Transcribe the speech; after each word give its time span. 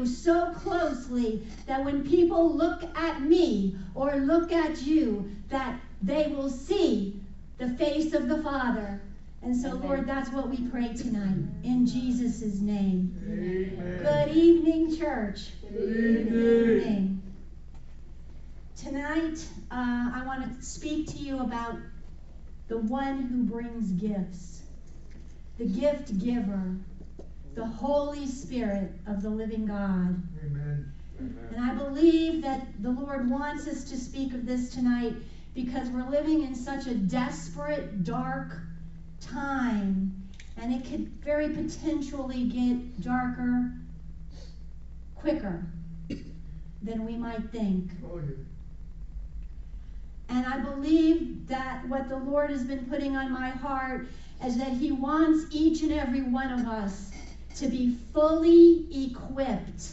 you 0.00 0.06
so 0.06 0.52
closely 0.52 1.42
that 1.66 1.84
when 1.84 2.08
people 2.08 2.54
look 2.54 2.82
at 2.96 3.22
me 3.22 3.76
or 3.94 4.16
look 4.16 4.50
at 4.50 4.82
you, 4.82 5.30
that 5.48 5.78
they 6.02 6.28
will 6.28 6.48
see 6.48 7.20
the 7.58 7.68
face 7.74 8.14
of 8.14 8.28
the 8.28 8.42
Father. 8.42 9.00
And 9.42 9.56
so, 9.56 9.70
Amen. 9.70 9.82
Lord, 9.82 10.06
that's 10.06 10.30
what 10.30 10.48
we 10.48 10.68
pray 10.68 10.92
tonight 10.94 11.36
in 11.62 11.86
Jesus' 11.86 12.60
name. 12.60 13.14
Amen. 13.26 14.02
Good 14.02 14.34
evening, 14.34 14.96
church. 14.96 15.50
Good 15.62 15.72
evening. 15.72 16.24
Good 16.28 16.76
evening. 16.76 17.22
Tonight, 18.76 19.46
uh, 19.70 20.10
I 20.14 20.22
want 20.24 20.58
to 20.58 20.64
speak 20.64 21.06
to 21.08 21.18
you 21.18 21.40
about 21.40 21.76
the 22.68 22.78
one 22.78 23.22
who 23.22 23.42
brings 23.42 23.92
gifts, 23.92 24.62
the 25.58 25.66
gift 25.66 26.18
giver, 26.18 26.76
the 27.54 27.66
Holy 27.66 28.26
Spirit 28.26 28.92
of 29.06 29.22
the 29.22 29.30
living 29.30 29.66
God. 29.66 30.22
Amen. 30.44 30.92
And 31.18 31.60
I 31.60 31.74
believe 31.74 32.42
that 32.42 32.66
the 32.82 32.90
Lord 32.90 33.28
wants 33.28 33.66
us 33.66 33.84
to 33.84 33.96
speak 33.96 34.32
of 34.32 34.46
this 34.46 34.70
tonight 34.70 35.14
because 35.54 35.88
we're 35.88 36.08
living 36.08 36.44
in 36.44 36.54
such 36.54 36.86
a 36.86 36.94
desperate, 36.94 38.04
dark 38.04 38.56
time, 39.20 40.14
and 40.56 40.72
it 40.72 40.88
could 40.88 41.08
very 41.22 41.48
potentially 41.50 42.44
get 42.44 43.02
darker 43.02 43.72
quicker 45.14 45.66
than 46.82 47.04
we 47.04 47.16
might 47.16 47.50
think. 47.50 47.90
Oh, 48.04 48.18
yeah. 48.18 48.34
And 50.30 50.46
I 50.46 50.60
believe 50.60 51.48
that 51.48 51.86
what 51.88 52.08
the 52.08 52.16
Lord 52.16 52.50
has 52.50 52.64
been 52.64 52.86
putting 52.86 53.16
on 53.16 53.32
my 53.32 53.50
heart 53.50 54.06
is 54.44 54.56
that 54.56 54.72
He 54.72 54.92
wants 54.92 55.46
each 55.50 55.82
and 55.82 55.92
every 55.92 56.22
one 56.22 56.52
of 56.52 56.66
us 56.66 57.09
to 57.56 57.68
be 57.68 57.96
fully 58.12 58.86
equipped, 59.06 59.92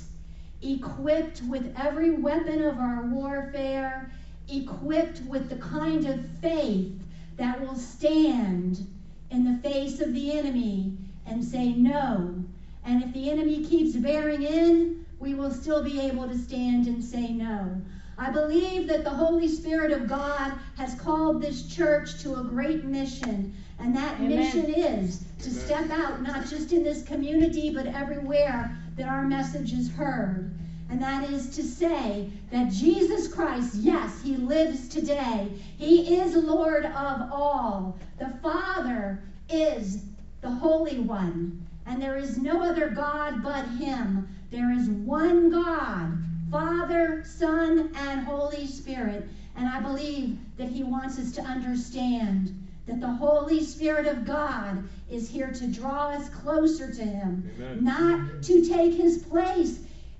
equipped 0.61 1.41
with 1.43 1.73
every 1.77 2.11
weapon 2.11 2.63
of 2.63 2.77
our 2.79 3.03
warfare, 3.07 4.11
equipped 4.49 5.21
with 5.21 5.49
the 5.49 5.57
kind 5.57 6.05
of 6.05 6.25
faith 6.41 6.93
that 7.37 7.59
will 7.61 7.75
stand 7.75 8.87
in 9.29 9.43
the 9.43 9.61
face 9.61 9.99
of 9.99 10.13
the 10.13 10.37
enemy 10.37 10.97
and 11.25 11.43
say 11.43 11.73
no. 11.73 12.43
And 12.83 13.03
if 13.03 13.13
the 13.13 13.29
enemy 13.29 13.65
keeps 13.65 13.95
bearing 13.97 14.43
in, 14.43 15.05
we 15.19 15.33
will 15.33 15.51
still 15.51 15.83
be 15.83 15.99
able 15.99 16.27
to 16.27 16.37
stand 16.37 16.87
and 16.87 17.03
say 17.03 17.33
no. 17.33 17.81
I 18.19 18.31
believe 18.31 18.87
that 18.87 19.03
the 19.03 19.11
Holy 19.11 19.47
Spirit 19.47 19.91
of 19.91 20.07
God 20.07 20.53
has 20.75 20.95
called 20.95 21.39
this 21.39 21.67
church 21.67 22.19
to 22.23 22.35
a 22.35 22.43
great 22.43 22.83
mission. 22.83 23.55
And 23.79 23.95
that 23.95 24.15
Amen. 24.15 24.37
mission 24.37 24.73
is 24.73 25.23
to 25.39 25.49
Amen. 25.49 25.65
step 25.65 25.89
out, 25.91 26.23
not 26.23 26.47
just 26.47 26.73
in 26.73 26.83
this 26.83 27.03
community, 27.03 27.69
but 27.69 27.85
everywhere 27.85 28.75
that 28.95 29.07
our 29.07 29.23
message 29.23 29.71
is 29.71 29.91
heard. 29.91 30.51
And 30.89 30.99
that 31.01 31.29
is 31.29 31.55
to 31.55 31.63
say 31.63 32.29
that 32.49 32.71
Jesus 32.71 33.27
Christ, 33.27 33.75
yes, 33.75 34.21
he 34.21 34.35
lives 34.37 34.87
today. 34.87 35.49
He 35.77 36.15
is 36.15 36.35
Lord 36.35 36.85
of 36.85 37.31
all. 37.31 37.99
The 38.17 38.29
Father 38.41 39.21
is 39.49 40.05
the 40.41 40.49
Holy 40.49 40.99
One. 40.99 41.63
And 41.85 42.01
there 42.01 42.17
is 42.17 42.39
no 42.39 42.63
other 42.63 42.89
God 42.89 43.43
but 43.43 43.67
him. 43.77 44.27
There 44.49 44.71
is 44.71 44.89
one 44.89 45.51
God 45.51 46.17
Father, 46.51 47.23
Son, 47.25 47.91
and 47.95 48.25
Holy 48.25 48.65
Spirit. 48.67 49.27
And 49.55 49.67
I 49.67 49.79
believe 49.79 50.37
that 50.57 50.69
He 50.69 50.83
wants 50.83 51.19
us 51.19 51.31
to 51.33 51.41
understand 51.41 52.67
that 52.85 53.01
the 53.01 53.07
Holy 53.07 53.63
Spirit 53.63 54.07
of 54.07 54.25
God 54.25 54.87
is 55.09 55.29
here 55.29 55.51
to 55.51 55.67
draw 55.67 56.09
us 56.09 56.29
closer 56.29 56.93
to 56.93 57.03
Him, 57.03 57.49
Amen. 57.57 57.83
not 57.83 58.43
to 58.43 58.65
take 58.65 58.93
His 58.93 59.23
place. 59.23 59.79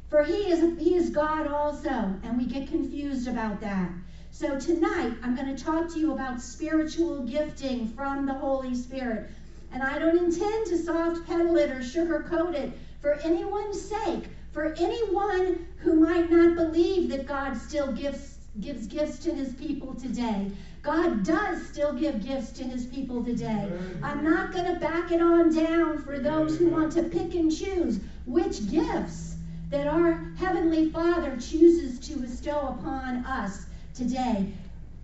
For 0.09 0.23
He 0.23 0.52
is, 0.52 0.80
he 0.80 0.95
is 0.95 1.09
God 1.09 1.47
also, 1.47 1.89
and 1.89 2.38
we 2.38 2.45
get 2.45 2.67
confused 2.67 3.28
about 3.28 3.62
that. 3.62 3.89
So 4.31 4.59
tonight, 4.59 5.14
I'm 5.23 5.36
going 5.36 5.56
to 5.56 5.64
talk 5.64 5.91
to 5.94 6.00
you 6.00 6.14
about 6.14 6.41
spiritual 6.41 7.23
gifting 7.23 7.88
from 7.88 8.25
the 8.25 8.34
Holy 8.34 8.75
Spirit. 8.75 9.29
And 9.72 9.84
I 9.84 10.00
don't 10.00 10.18
intend 10.18 10.68
to 10.68 10.78
soft 10.78 11.25
pedal 11.25 11.57
it 11.57 11.72
or 11.72 11.79
sugarcoat 11.79 12.53
it 12.53 12.72
for 13.02 13.13
anyone's 13.16 13.81
sake 13.81 14.29
for 14.57 14.73
anyone 14.79 15.68
who 15.78 15.94
might 15.94 16.31
not 16.31 16.56
believe 16.56 17.09
that 17.09 17.28
God 17.28 17.56
still 17.56 17.91
gives, 17.91 18.40
gives 18.59 18.88
gifts 18.88 19.19
to 19.19 19.31
his 19.31 19.53
people 19.53 19.94
today. 19.94 20.50
God 20.81 21.23
does 21.23 21.63
still 21.68 21.94
give 21.94 22.25
gifts 22.25 22.53
to 22.53 22.63
his 22.63 22.88
people 22.88 23.23
today. 23.23 23.72
I'm 24.01 24.23
not 24.23 24.51
going 24.51 24.66
to 24.66 24.79
back 24.79 25.12
it 25.12 25.22
on 25.22 25.53
down 25.53 26.03
for 26.03 26.17
those 26.17 26.57
who 26.57 26.69
want 26.69 26.91
to 26.94 27.03
pick 27.03 27.35
and 27.35 27.56
choose 27.56 28.00
which 28.25 28.67
gifts 28.67 29.35
that 29.69 29.85
our 29.85 30.34
Heavenly 30.40 30.90
Father 30.90 31.38
chooses 31.40 32.00
to 32.07 32.17
bestow 32.17 32.75
upon 32.79 33.25
us 33.25 33.67
today. 33.94 34.51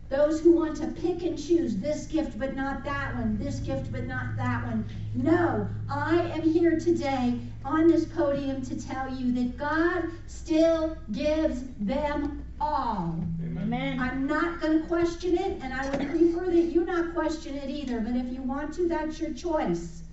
Those 0.10 0.42
who 0.42 0.54
want 0.54 0.78
to 0.78 0.88
pick 0.88 1.22
and 1.22 1.38
choose 1.38 1.78
this 1.78 2.08
gift 2.08 2.40
but 2.40 2.56
not 2.56 2.84
that 2.86 3.14
one, 3.14 3.38
this 3.38 3.60
gift 3.60 3.92
but 3.92 4.06
not 4.06 4.36
that 4.36 4.66
one. 4.66 4.90
No, 5.14 5.68
I 5.88 6.22
am 6.22 6.42
here 6.42 6.80
today 6.80 7.40
on 7.66 7.88
this 7.88 8.06
podium 8.06 8.62
to 8.64 8.82
tell 8.82 9.14
you 9.14 9.32
that 9.34 9.58
God 9.58 10.04
still 10.28 10.98
gives 11.12 11.64
them 11.80 12.46
all. 12.60 13.24
Amen. 13.44 14.00
I'm 14.00 14.28
not 14.28 14.62
going 14.62 14.82
to 14.82 14.88
question 14.88 15.38
it, 15.38 15.60
and 15.62 15.74
I 15.74 15.90
would 15.90 16.10
prefer 16.10 16.46
that 16.46 16.66
you 16.74 16.86
not 16.86 17.14
question 17.14 17.56
it 17.56 17.70
either. 17.70 18.00
But 18.00 18.16
if 18.16 18.32
you 18.32 18.42
want 18.42 18.74
to, 18.76 18.88
that's 18.88 19.20
your 19.20 19.34
choice. 19.34 20.04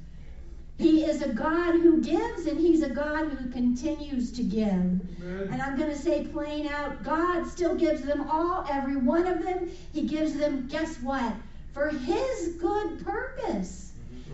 He 0.79 1.05
is 1.05 1.21
a 1.21 1.29
God 1.29 1.73
who 1.75 2.01
gives, 2.01 2.47
and 2.47 2.59
He's 2.59 2.83
a 2.83 2.89
God 2.89 3.29
who 3.29 3.51
continues 3.51 4.33
to 4.33 4.43
give. 4.43 4.69
Amen. 4.69 5.49
And 5.53 5.61
I'm 5.61 5.77
going 5.77 5.91
to 5.91 5.99
say 5.99 6.25
plain 6.25 6.69
out 6.69 7.03
God 7.05 7.47
still 7.47 7.75
gives 7.75 8.03
them 8.03 8.31
all, 8.31 8.65
every 8.71 8.97
one 8.97 9.27
of 9.27 9.43
them. 9.43 9.71
He 9.93 10.03
gives 10.03 10.35
them, 10.39 10.69
guess 10.69 10.97
what? 11.03 11.35
For 11.75 11.89
His 11.89 12.57
good 12.59 13.05
purpose. 13.05 13.90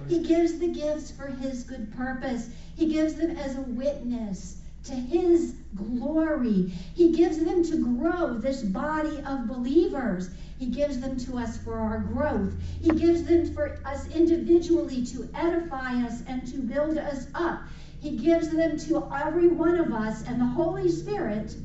He 0.08 0.22
gives 0.22 0.58
the 0.58 0.68
gifts 0.68 1.10
for 1.10 1.26
His 1.26 1.64
good 1.64 1.92
purpose. 1.96 2.50
He 2.76 2.92
gives 2.92 3.14
them 3.14 3.30
as 3.36 3.56
a 3.56 3.62
witness 3.62 4.58
to 4.84 4.94
His 4.94 5.54
glory. 5.74 6.72
He 6.94 7.12
gives 7.12 7.38
them 7.38 7.62
to 7.64 7.76
grow 7.82 8.34
this 8.34 8.62
body 8.62 9.20
of 9.26 9.48
believers. 9.48 10.30
He 10.58 10.66
gives 10.66 11.00
them 11.00 11.16
to 11.18 11.38
us 11.38 11.56
for 11.58 11.74
our 11.74 11.98
growth. 11.98 12.54
He 12.80 12.90
gives 12.90 13.24
them 13.24 13.52
for 13.52 13.78
us 13.84 14.08
individually 14.08 15.04
to 15.06 15.28
edify 15.34 16.02
us 16.04 16.22
and 16.26 16.46
to 16.48 16.58
build 16.58 16.98
us 16.98 17.26
up. 17.34 17.62
He 18.00 18.16
gives 18.16 18.48
them 18.50 18.78
to 18.78 19.08
every 19.12 19.48
one 19.48 19.76
of 19.76 19.92
us, 19.92 20.22
and 20.22 20.40
the 20.40 20.46
Holy 20.46 20.88
Spirit 20.88 21.56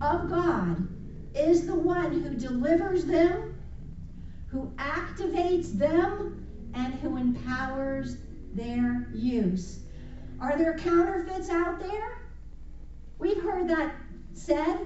of 0.00 0.28
God 0.28 0.86
is 1.34 1.66
the 1.66 1.74
one 1.74 2.20
who 2.20 2.34
delivers 2.34 3.04
them, 3.04 3.54
who 4.48 4.70
activates 4.76 5.72
them, 5.72 6.39
and 6.74 6.94
who 6.94 7.16
empowers 7.16 8.16
their 8.54 9.08
use. 9.14 9.80
Are 10.40 10.56
there 10.56 10.78
counterfeits 10.78 11.50
out 11.50 11.80
there? 11.80 12.18
We've 13.18 13.42
heard 13.42 13.68
that 13.68 13.94
said. 14.32 14.78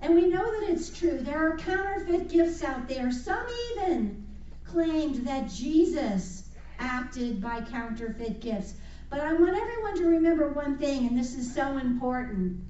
And 0.00 0.16
we 0.16 0.26
know 0.28 0.60
that 0.60 0.68
it's 0.68 0.98
true. 0.98 1.18
There 1.18 1.52
are 1.52 1.56
counterfeit 1.58 2.28
gifts 2.28 2.64
out 2.64 2.88
there. 2.88 3.12
Some 3.12 3.46
even 3.76 4.26
claimed 4.64 5.26
that 5.26 5.48
Jesus 5.48 6.48
acted 6.78 7.40
by 7.40 7.60
counterfeit 7.60 8.40
gifts. 8.40 8.74
But 9.10 9.20
I 9.20 9.32
want 9.34 9.54
everyone 9.54 9.96
to 9.98 10.04
remember 10.06 10.48
one 10.48 10.78
thing, 10.78 11.06
and 11.06 11.16
this 11.16 11.34
is 11.34 11.54
so 11.54 11.76
important 11.78 12.64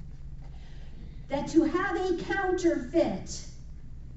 that 1.29 1.49
to 1.49 1.63
have 1.63 1.97
a 1.97 2.23
counterfeit, 2.25 3.47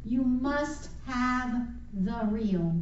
you 0.03 0.23
must 0.23 0.89
have 1.05 1.67
the 1.93 2.27
real. 2.29 2.75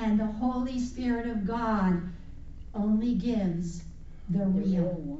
Amen. 0.00 0.10
And 0.10 0.20
the 0.20 0.32
Holy 0.38 0.78
Spirit 0.78 1.26
of 1.26 1.46
God 1.46 2.02
only 2.74 3.14
gives 3.14 3.82
the 4.28 4.44
real. 4.46 5.18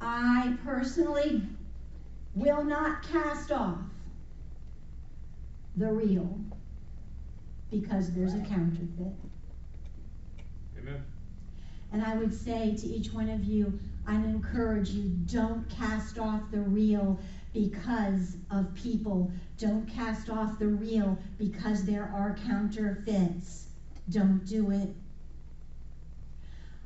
I 0.00 0.56
personally 0.64 1.42
will 2.34 2.64
not 2.64 3.02
cast 3.02 3.52
off 3.52 3.78
the 5.76 5.92
real 5.92 6.38
because 7.70 8.12
there's 8.12 8.34
a 8.34 8.40
counterfeit. 8.40 9.12
Amen. 10.78 11.04
And 11.92 12.02
I 12.02 12.16
would 12.16 12.32
say 12.32 12.74
to 12.76 12.86
each 12.86 13.12
one 13.12 13.28
of 13.28 13.44
you, 13.44 13.78
I 14.06 14.16
encourage 14.16 14.90
you, 14.90 15.08
don't 15.26 15.68
cast 15.68 16.18
off 16.18 16.50
the 16.50 16.60
real 16.60 17.18
because 17.52 18.36
of 18.50 18.74
people. 18.74 19.30
Don't 19.58 19.86
cast 19.86 20.30
off 20.30 20.58
the 20.58 20.68
real 20.68 21.18
because 21.38 21.84
there 21.84 22.10
are 22.14 22.36
counterfeits. 22.46 23.68
Don't 24.08 24.44
do 24.44 24.70
it. 24.70 24.88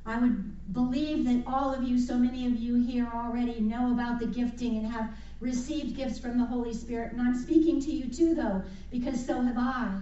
I 0.06 0.18
would 0.18 0.72
believe 0.72 1.24
that 1.24 1.44
all 1.46 1.72
of 1.72 1.82
you, 1.82 1.98
so 1.98 2.18
many 2.18 2.46
of 2.46 2.56
you 2.56 2.74
here 2.74 3.06
already 3.06 3.60
know 3.60 3.92
about 3.92 4.20
the 4.20 4.26
gifting 4.26 4.76
and 4.76 4.86
have 4.86 5.08
received 5.40 5.96
gifts 5.96 6.18
from 6.18 6.36
the 6.36 6.44
Holy 6.44 6.74
Spirit. 6.74 7.12
And 7.12 7.20
I'm 7.22 7.34
speaking 7.34 7.80
to 7.80 7.92
you 7.92 8.12
too, 8.12 8.34
though, 8.34 8.62
because 8.90 9.24
so 9.24 9.40
have 9.40 9.56
I. 9.56 9.98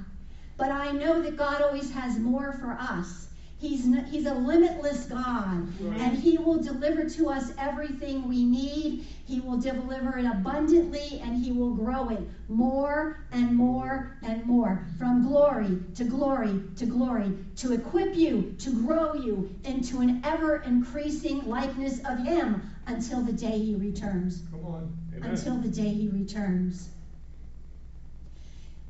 But 0.57 0.71
I 0.71 0.91
know 0.91 1.23
that 1.23 1.37
God 1.37 1.63
always 1.63 1.93
has 1.93 2.19
more 2.19 2.53
for 2.53 2.73
us. 2.73 3.29
He's, 3.63 3.87
n- 3.87 4.05
he's 4.09 4.27
a 4.27 4.35
limitless 4.35 5.07
God, 5.07 5.69
Right. 5.81 6.01
and 6.01 6.17
He 6.17 6.37
will 6.39 6.59
deliver 6.59 7.05
to 7.05 7.29
us 7.31 7.53
everything 7.59 8.29
we 8.29 8.45
need. 8.45 9.05
He 9.25 9.41
will 9.41 9.57
deliver 9.57 10.19
it 10.19 10.27
abundantly, 10.27 11.21
and 11.23 11.37
He 11.37 11.53
will 11.53 11.73
grow 11.73 12.11
it 12.11 12.29
more 12.49 13.13
and 13.33 13.55
more 13.57 14.03
and 14.25 14.45
more 14.45 14.81
from 14.99 15.23
glory 15.23 15.79
to 15.95 16.05
glory 16.05 16.61
to 16.77 16.87
glory 16.87 17.35
to 17.59 17.73
equip 17.73 18.17
you, 18.17 18.55
to 18.59 18.73
grow 18.73 19.15
you 19.15 19.47
into 19.65 20.01
an 20.01 20.21
ever 20.25 20.57
increasing 20.57 21.49
likeness 21.49 22.01
of 22.01 22.19
Him 22.19 22.61
until 22.89 23.23
the 23.23 23.33
day 23.33 23.61
He 23.61 23.77
returns 23.77 24.43
Come 24.51 24.65
on. 24.67 24.91
Amen. 25.15 25.31
until 25.31 25.57
the 25.57 25.69
day 25.69 25.93
he 25.93 26.09
returns. 26.09 26.91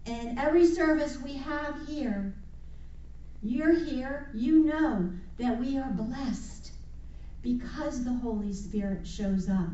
And 0.07 0.33
every 0.39 0.65
service 0.67 1.19
we 1.21 1.37
have 1.37 1.77
here, 1.77 2.27
you're 3.43 3.75
here, 3.75 4.31
you 4.35 4.65
know 4.65 5.11
that 5.39 5.59
we 5.59 5.77
are 5.77 5.91
blessed 5.91 6.73
because 7.43 8.05
the 8.05 8.13
Holy 8.13 8.53
Spirit 8.53 9.07
shows 9.07 9.49
up. 9.49 9.71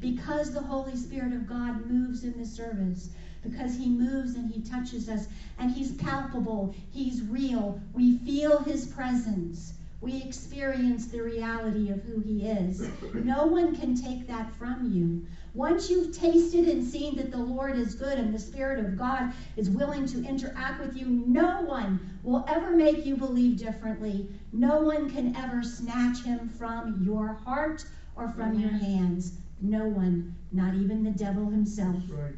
Because 0.00 0.52
the 0.52 0.60
Holy 0.60 0.96
Spirit 0.96 1.32
of 1.32 1.48
God 1.48 1.86
moves 1.86 2.24
in 2.24 2.36
the 2.38 2.46
service. 2.46 3.10
Because 3.42 3.76
he 3.76 3.88
moves 3.88 4.34
and 4.34 4.52
he 4.52 4.60
touches 4.62 5.08
us 5.08 5.26
and 5.58 5.70
he's 5.70 5.92
palpable, 5.92 6.74
he's 6.90 7.22
real. 7.22 7.80
We 7.94 8.18
feel 8.18 8.58
his 8.58 8.86
presence. 8.86 9.74
We 10.00 10.22
experience 10.22 11.06
the 11.06 11.22
reality 11.22 11.90
of 11.90 12.02
who 12.02 12.20
he 12.20 12.46
is. 12.46 12.88
No 13.14 13.46
one 13.46 13.76
can 13.76 13.96
take 13.96 14.26
that 14.28 14.54
from 14.56 14.92
you. 14.92 15.26
Once 15.54 15.90
you've 15.90 16.16
tasted 16.16 16.68
and 16.68 16.84
seen 16.84 17.16
that 17.16 17.32
the 17.32 17.36
Lord 17.36 17.76
is 17.76 17.96
good 17.96 18.16
and 18.18 18.32
the 18.32 18.38
Spirit 18.38 18.78
of 18.84 18.96
God 18.96 19.32
is 19.56 19.70
willing 19.70 20.06
to 20.06 20.24
interact 20.24 20.80
with 20.80 20.96
you, 20.96 21.06
no 21.06 21.62
one 21.62 21.98
will 22.28 22.44
ever 22.46 22.76
make 22.76 23.06
you 23.06 23.16
believe 23.16 23.56
differently. 23.56 24.28
No 24.52 24.80
one 24.82 25.10
can 25.10 25.34
ever 25.34 25.62
snatch 25.62 26.22
him 26.22 26.48
from 26.48 27.02
your 27.02 27.28
heart 27.44 27.86
or 28.16 28.28
from 28.28 28.58
your 28.58 28.70
hands. 28.70 29.32
No 29.62 29.86
one, 29.86 30.34
not 30.52 30.74
even 30.74 31.02
the 31.02 31.10
devil 31.10 31.46
himself 31.46 31.96
That's 32.00 32.10
right. 32.10 32.34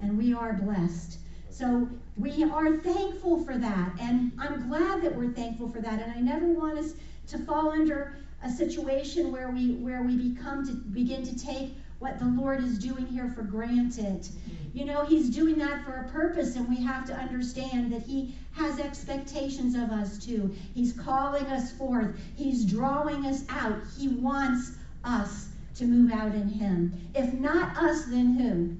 and 0.00 0.16
we 0.16 0.32
are 0.32 0.52
blessed. 0.52 1.18
So 1.50 1.88
we 2.16 2.44
are 2.44 2.76
thankful 2.78 3.44
for 3.44 3.58
that, 3.58 3.92
and 4.00 4.32
I'm 4.38 4.68
glad 4.68 5.02
that 5.02 5.14
we're 5.14 5.32
thankful 5.32 5.68
for 5.68 5.80
that. 5.80 6.00
And 6.00 6.12
I 6.12 6.20
never 6.20 6.46
want 6.46 6.78
us 6.78 6.94
to 7.28 7.38
fall 7.38 7.70
under 7.70 8.16
a 8.42 8.50
situation 8.50 9.30
where 9.32 9.50
we 9.50 9.72
where 9.74 10.02
we 10.02 10.16
become 10.16 10.66
to 10.66 10.72
begin 10.72 11.24
to 11.24 11.38
take 11.38 11.74
what 11.98 12.18
the 12.18 12.26
Lord 12.26 12.62
is 12.62 12.78
doing 12.78 13.06
here 13.06 13.28
for 13.34 13.42
granted. 13.42 14.28
You 14.72 14.84
know, 14.84 15.04
He's 15.04 15.30
doing 15.30 15.58
that 15.58 15.84
for 15.84 15.92
a 15.92 16.08
purpose, 16.10 16.56
and 16.56 16.68
we 16.68 16.82
have 16.82 17.06
to 17.06 17.14
understand 17.14 17.92
that 17.92 18.02
He 18.02 18.34
has 18.52 18.78
expectations 18.78 19.74
of 19.74 19.90
us 19.90 20.24
too. 20.24 20.54
He's 20.74 20.92
calling 20.92 21.46
us 21.46 21.72
forth. 21.72 22.18
He's 22.36 22.64
drawing 22.64 23.26
us 23.26 23.44
out. 23.48 23.80
He 23.98 24.08
wants 24.08 24.72
us 25.04 25.48
to 25.76 25.84
move 25.84 26.12
out 26.12 26.34
in 26.34 26.48
Him. 26.48 26.92
If 27.14 27.32
not 27.34 27.76
us, 27.76 28.04
then 28.06 28.36
who? 28.36 28.76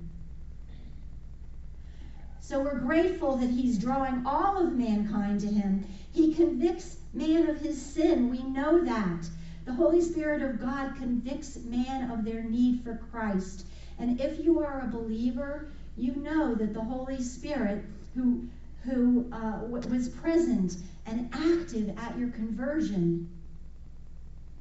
So 2.52 2.60
we're 2.60 2.80
grateful 2.80 3.36
that 3.36 3.48
he's 3.48 3.78
drawing 3.78 4.26
all 4.26 4.58
of 4.58 4.74
mankind 4.74 5.40
to 5.40 5.46
him. 5.46 5.86
He 6.12 6.34
convicts 6.34 6.96
man 7.14 7.48
of 7.48 7.58
his 7.58 7.80
sin. 7.80 8.28
We 8.28 8.42
know 8.42 8.84
that. 8.84 9.26
The 9.64 9.72
Holy 9.72 10.02
Spirit 10.02 10.42
of 10.42 10.60
God 10.60 10.96
convicts 10.96 11.56
man 11.64 12.10
of 12.10 12.26
their 12.26 12.42
need 12.42 12.82
for 12.82 13.00
Christ. 13.10 13.64
And 13.98 14.20
if 14.20 14.44
you 14.44 14.60
are 14.60 14.80
a 14.80 14.90
believer, 14.90 15.68
you 15.96 16.14
know 16.16 16.54
that 16.54 16.74
the 16.74 16.80
Holy 16.80 17.20
Spirit, 17.20 17.84
who, 18.14 18.44
who 18.84 19.30
uh, 19.32 19.60
was 19.66 20.08
present 20.08 20.76
and 21.06 21.28
active 21.32 21.96
at 21.98 22.18
your 22.18 22.28
conversion, 22.30 23.28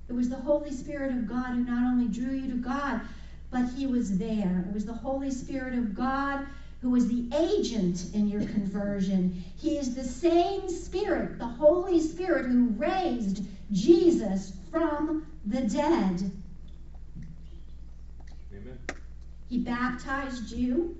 it 0.09 0.13
was 0.13 0.29
the 0.29 0.35
Holy 0.35 0.71
Spirit 0.71 1.11
of 1.11 1.27
God 1.27 1.55
who 1.55 1.63
not 1.63 1.83
only 1.83 2.07
drew 2.07 2.33
you 2.33 2.51
to 2.51 2.57
God, 2.57 3.01
but 3.49 3.69
he 3.75 3.87
was 3.87 4.17
there. 4.17 4.65
It 4.67 4.73
was 4.73 4.85
the 4.85 4.93
Holy 4.93 5.31
Spirit 5.31 5.73
of 5.73 5.95
God 5.95 6.45
who 6.81 6.89
was 6.89 7.07
the 7.07 7.25
agent 7.35 8.07
in 8.13 8.27
your 8.27 8.41
conversion. 8.41 9.43
He 9.57 9.77
is 9.77 9.93
the 9.93 10.03
same 10.03 10.67
Spirit, 10.67 11.37
the 11.37 11.45
Holy 11.45 11.99
Spirit, 11.99 12.47
who 12.47 12.69
raised 12.69 13.43
Jesus 13.71 14.53
from 14.71 15.27
the 15.45 15.61
dead. 15.61 16.31
Amen. 18.51 18.79
He 19.47 19.59
baptized 19.59 20.51
you 20.51 20.97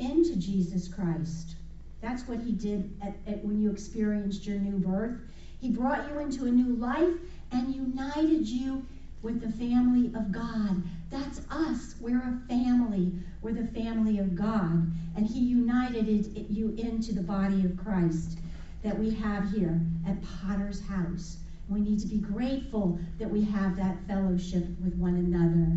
into 0.00 0.36
Jesus 0.36 0.88
Christ. 0.88 1.56
That's 2.00 2.26
what 2.26 2.40
he 2.40 2.52
did 2.52 2.90
at, 3.02 3.14
at 3.26 3.44
when 3.44 3.60
you 3.60 3.70
experienced 3.70 4.46
your 4.46 4.58
new 4.58 4.78
birth. 4.78 5.20
He 5.60 5.70
brought 5.70 6.10
you 6.10 6.18
into 6.18 6.46
a 6.46 6.50
new 6.50 6.74
life 6.76 7.14
and 7.52 7.74
united 7.74 8.48
you 8.48 8.84
with 9.22 9.40
the 9.40 9.52
family 9.52 10.06
of 10.18 10.32
God. 10.32 10.82
That's 11.10 11.42
us. 11.50 11.94
We're 12.00 12.18
a 12.18 12.40
family. 12.48 13.12
We're 13.42 13.52
the 13.52 13.66
family 13.66 14.18
of 14.18 14.34
God. 14.34 14.90
And 15.16 15.26
he 15.26 15.40
united 15.40 16.08
it, 16.08 16.48
you 16.48 16.74
into 16.78 17.12
the 17.12 17.22
body 17.22 17.64
of 17.66 17.76
Christ 17.76 18.38
that 18.82 18.98
we 18.98 19.10
have 19.10 19.50
here 19.52 19.78
at 20.08 20.16
Potter's 20.22 20.80
house. 20.80 21.36
We 21.68 21.80
need 21.80 22.00
to 22.00 22.06
be 22.06 22.18
grateful 22.18 22.98
that 23.18 23.30
we 23.30 23.44
have 23.44 23.76
that 23.76 23.98
fellowship 24.08 24.64
with 24.82 24.94
one 24.94 25.16
another. 25.16 25.76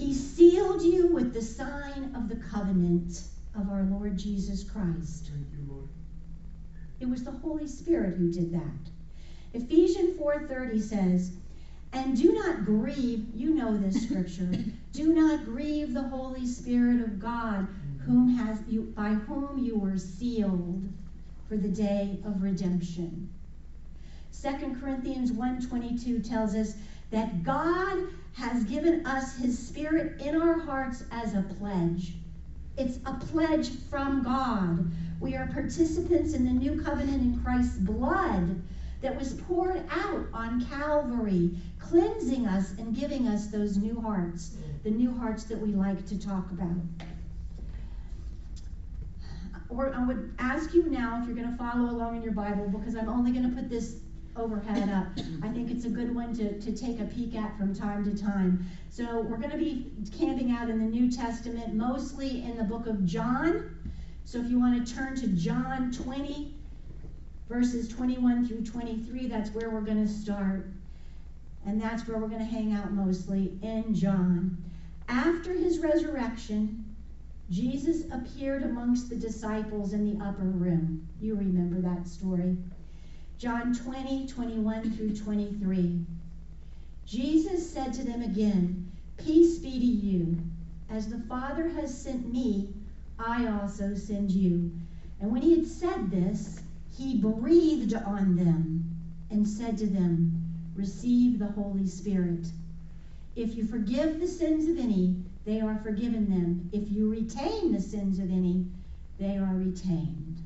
He 0.00 0.14
sealed 0.14 0.82
you 0.82 1.08
with 1.08 1.34
the 1.34 1.42
sign 1.42 2.14
of 2.14 2.30
the 2.30 2.36
covenant 2.36 3.24
of 3.54 3.68
our 3.68 3.84
Lord 3.84 4.16
Jesus 4.16 4.64
Christ. 4.64 5.26
Thank 5.26 5.52
you, 5.52 5.70
Lord. 5.70 5.88
It 7.00 7.04
was 7.04 7.22
the 7.22 7.32
Holy 7.32 7.68
Spirit 7.68 8.14
who 8.14 8.32
did 8.32 8.50
that. 8.50 8.90
Ephesians 9.52 10.16
4:30 10.16 10.80
says, 10.80 11.32
"And 11.92 12.16
do 12.16 12.32
not 12.32 12.64
grieve, 12.64 13.26
you 13.34 13.54
know 13.54 13.76
this 13.76 14.02
scripture. 14.02 14.50
do 14.92 15.12
not 15.12 15.44
grieve 15.44 15.92
the 15.92 16.04
Holy 16.04 16.46
Spirit 16.46 17.02
of 17.02 17.18
God, 17.18 17.68
whom 17.98 18.28
has 18.28 18.62
you 18.66 18.90
by 18.94 19.16
whom 19.16 19.58
you 19.58 19.76
were 19.76 19.98
sealed 19.98 20.88
for 21.46 21.58
the 21.58 21.68
day 21.68 22.18
of 22.24 22.40
redemption." 22.40 23.28
2 24.32 24.72
Corinthians 24.72 25.30
1:22 25.30 26.24
tells 26.24 26.54
us 26.54 26.74
that 27.10 27.42
God 27.42 27.98
has 28.34 28.64
given 28.64 29.06
us 29.06 29.36
his 29.36 29.58
spirit 29.58 30.20
in 30.20 30.40
our 30.40 30.58
hearts 30.58 31.04
as 31.10 31.34
a 31.34 31.42
pledge. 31.58 32.14
It's 32.76 32.98
a 33.06 33.14
pledge 33.14 33.70
from 33.90 34.22
God. 34.22 34.90
We 35.20 35.36
are 35.36 35.46
participants 35.48 36.32
in 36.32 36.44
the 36.44 36.50
new 36.50 36.80
covenant 36.82 37.20
in 37.20 37.42
Christ's 37.42 37.78
blood 37.78 38.62
that 39.02 39.16
was 39.16 39.34
poured 39.34 39.82
out 39.90 40.26
on 40.32 40.64
Calvary, 40.66 41.50
cleansing 41.78 42.46
us 42.46 42.72
and 42.78 42.94
giving 42.94 43.28
us 43.28 43.48
those 43.48 43.76
new 43.76 44.00
hearts, 44.00 44.52
the 44.84 44.90
new 44.90 45.12
hearts 45.16 45.44
that 45.44 45.58
we 45.58 45.72
like 45.72 46.06
to 46.06 46.18
talk 46.18 46.50
about. 46.50 46.76
Or 49.68 49.94
I 49.94 50.04
would 50.04 50.34
ask 50.38 50.74
you 50.74 50.88
now 50.88 51.20
if 51.20 51.26
you're 51.26 51.36
going 51.36 51.50
to 51.50 51.56
follow 51.56 51.90
along 51.90 52.16
in 52.16 52.22
your 52.22 52.32
Bible, 52.32 52.68
because 52.68 52.94
I'm 52.96 53.08
only 53.08 53.30
going 53.30 53.48
to 53.48 53.54
put 53.54 53.68
this 53.70 53.96
overhead 54.36 54.88
up. 54.88 55.06
I 55.42 55.48
think 55.48 55.70
it's 55.70 55.84
a 55.84 55.88
good 55.88 56.14
one 56.14 56.34
to, 56.36 56.58
to 56.60 56.72
take 56.72 57.00
a 57.00 57.04
peek 57.04 57.34
at 57.34 57.56
from 57.58 57.74
time 57.74 58.04
to 58.04 58.22
time. 58.22 58.66
So 58.90 59.20
we're 59.20 59.36
going 59.36 59.50
to 59.50 59.58
be 59.58 59.90
camping 60.16 60.52
out 60.52 60.70
in 60.70 60.78
the 60.78 60.84
New 60.84 61.10
Testament, 61.10 61.74
mostly 61.74 62.42
in 62.42 62.56
the 62.56 62.64
book 62.64 62.86
of 62.86 63.04
John. 63.04 63.76
So 64.24 64.38
if 64.38 64.48
you 64.48 64.58
want 64.58 64.86
to 64.86 64.94
turn 64.94 65.16
to 65.16 65.26
John 65.28 65.92
20, 65.92 66.54
verses 67.48 67.88
21 67.88 68.46
through 68.46 68.64
23, 68.64 69.26
that's 69.26 69.50
where 69.50 69.70
we're 69.70 69.80
going 69.80 70.06
to 70.06 70.12
start. 70.12 70.68
And 71.66 71.80
that's 71.80 72.06
where 72.06 72.18
we're 72.18 72.28
going 72.28 72.38
to 72.40 72.44
hang 72.44 72.72
out 72.72 72.92
mostly 72.92 73.58
in 73.62 73.94
John. 73.94 74.56
After 75.08 75.52
his 75.52 75.80
resurrection, 75.80 76.84
Jesus 77.50 78.04
appeared 78.12 78.62
amongst 78.62 79.10
the 79.10 79.16
disciples 79.16 79.92
in 79.92 80.04
the 80.04 80.24
upper 80.24 80.44
room. 80.44 81.08
You 81.20 81.34
remember 81.34 81.80
that 81.80 82.06
story. 82.06 82.56
John 83.40 83.74
20, 83.74 84.26
21 84.26 84.92
through 84.92 85.16
23. 85.16 86.04
Jesus 87.06 87.72
said 87.72 87.94
to 87.94 88.04
them 88.04 88.20
again, 88.20 88.92
Peace 89.16 89.56
be 89.56 89.78
to 89.78 89.86
you. 89.86 90.36
As 90.90 91.08
the 91.08 91.20
Father 91.20 91.70
has 91.70 91.98
sent 91.98 92.30
me, 92.30 92.68
I 93.18 93.46
also 93.46 93.94
send 93.94 94.30
you. 94.30 94.70
And 95.18 95.32
when 95.32 95.40
he 95.40 95.56
had 95.56 95.66
said 95.66 96.10
this, 96.10 96.60
he 96.94 97.16
breathed 97.16 97.94
on 97.94 98.36
them 98.36 98.84
and 99.30 99.48
said 99.48 99.78
to 99.78 99.86
them, 99.86 100.44
Receive 100.74 101.38
the 101.38 101.48
Holy 101.48 101.86
Spirit. 101.86 102.46
If 103.36 103.56
you 103.56 103.64
forgive 103.64 104.20
the 104.20 104.28
sins 104.28 104.68
of 104.68 104.76
any, 104.76 105.16
they 105.46 105.62
are 105.62 105.80
forgiven 105.82 106.28
them. 106.28 106.68
If 106.74 106.90
you 106.90 107.08
retain 107.08 107.72
the 107.72 107.80
sins 107.80 108.18
of 108.18 108.30
any, 108.30 108.66
they 109.18 109.38
are 109.38 109.54
retained. 109.54 110.42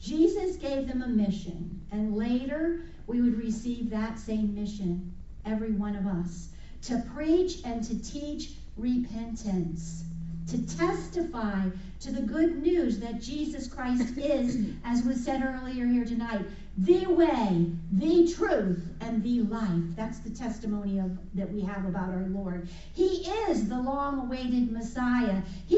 Jesus 0.00 0.56
gave 0.56 0.86
them 0.88 1.02
a 1.02 1.08
mission, 1.08 1.80
and 1.92 2.16
later 2.16 2.84
we 3.06 3.20
would 3.20 3.38
receive 3.38 3.90
that 3.90 4.18
same 4.18 4.54
mission, 4.54 5.14
every 5.44 5.72
one 5.72 5.96
of 5.96 6.06
us, 6.06 6.48
to 6.82 7.02
preach 7.14 7.62
and 7.64 7.82
to 7.84 7.98
teach 8.02 8.52
repentance. 8.76 10.04
to 10.46 10.64
testify 10.76 11.68
to 12.00 12.12
the 12.12 12.22
good 12.22 12.62
news 12.62 12.98
that 13.00 13.20
Jesus 13.20 13.66
Christ 13.66 14.16
is, 14.18 14.68
as 14.84 15.02
was 15.02 15.22
said 15.22 15.42
earlier 15.42 15.86
here 15.86 16.04
tonight, 16.04 16.44
the 16.78 17.06
way, 17.06 17.66
the 17.92 18.28
truth, 18.28 18.92
and 19.00 19.22
the 19.22 19.40
life. 19.42 19.96
That's 19.96 20.18
the 20.20 20.30
testimony 20.30 20.98
of 20.98 21.18
that 21.34 21.50
we 21.50 21.62
have 21.62 21.84
about 21.86 22.10
our 22.10 22.26
Lord. 22.28 22.68
He 22.92 23.26
is 23.48 23.68
the 23.68 23.80
long-awaited 23.80 24.70
Messiah. 24.70 25.40
He 25.66 25.76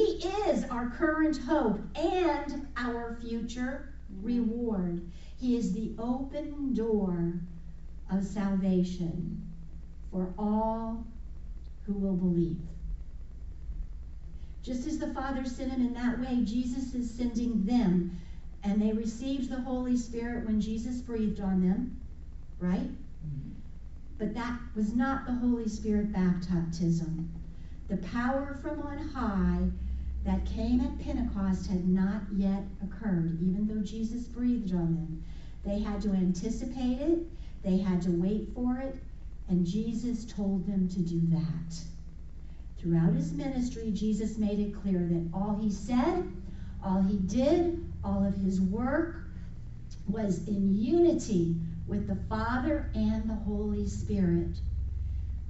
is 0.48 0.64
our 0.64 0.88
current 0.90 1.38
hope 1.38 1.80
and 1.96 2.66
our 2.76 3.16
future 3.22 3.88
Mm-hmm. 4.12 4.26
reward. 4.26 5.10
He 5.36 5.56
is 5.56 5.72
the 5.72 5.92
open 5.98 6.74
door 6.74 7.34
of 8.10 8.24
salvation 8.24 9.42
for 10.10 10.32
all 10.38 11.04
who 11.84 11.92
will 11.92 12.16
believe. 12.16 12.60
Just 14.62 14.86
as 14.86 14.98
the 14.98 15.14
Father 15.14 15.44
sent 15.44 15.72
him 15.72 15.80
in 15.80 15.94
that 15.94 16.18
way, 16.18 16.42
Jesus 16.44 16.94
is 16.94 17.10
sending 17.10 17.64
them. 17.64 18.18
And 18.64 18.82
they 18.82 18.92
received 18.92 19.50
the 19.50 19.60
Holy 19.60 19.96
Spirit 19.96 20.44
when 20.44 20.60
Jesus 20.60 21.00
breathed 21.00 21.40
on 21.40 21.62
them, 21.62 22.00
right? 22.58 22.80
Mm-hmm. 22.80 23.52
But 24.18 24.34
that 24.34 24.58
was 24.74 24.94
not 24.94 25.26
the 25.26 25.32
Holy 25.32 25.68
Spirit 25.68 26.12
baptism. 26.12 27.30
The 27.88 27.98
power 27.98 28.58
from 28.60 28.82
on 28.82 28.98
high 29.08 29.70
that 30.24 30.44
came 30.46 30.80
at 30.80 30.98
Pentecost 30.98 31.68
had 31.68 31.88
not 31.88 32.22
yet 32.32 32.62
occurred, 32.82 33.38
even 33.40 33.66
though 33.66 33.82
Jesus 33.82 34.24
breathed 34.24 34.74
on 34.74 34.94
them. 34.94 35.24
They 35.64 35.80
had 35.80 36.00
to 36.02 36.10
anticipate 36.10 37.00
it, 37.00 37.20
they 37.62 37.78
had 37.78 38.02
to 38.02 38.10
wait 38.10 38.48
for 38.54 38.78
it, 38.78 38.96
and 39.48 39.66
Jesus 39.66 40.24
told 40.24 40.66
them 40.66 40.88
to 40.88 41.00
do 41.00 41.20
that. 41.28 41.80
Throughout 42.78 43.14
his 43.14 43.32
ministry, 43.32 43.90
Jesus 43.92 44.38
made 44.38 44.60
it 44.60 44.74
clear 44.74 45.00
that 45.00 45.30
all 45.34 45.58
he 45.60 45.70
said, 45.70 46.30
all 46.84 47.02
he 47.02 47.18
did, 47.18 47.84
all 48.04 48.24
of 48.24 48.36
his 48.36 48.60
work 48.60 49.16
was 50.06 50.46
in 50.46 50.74
unity 50.74 51.56
with 51.86 52.06
the 52.06 52.18
Father 52.28 52.90
and 52.94 53.28
the 53.28 53.34
Holy 53.34 53.86
Spirit. 53.86 54.60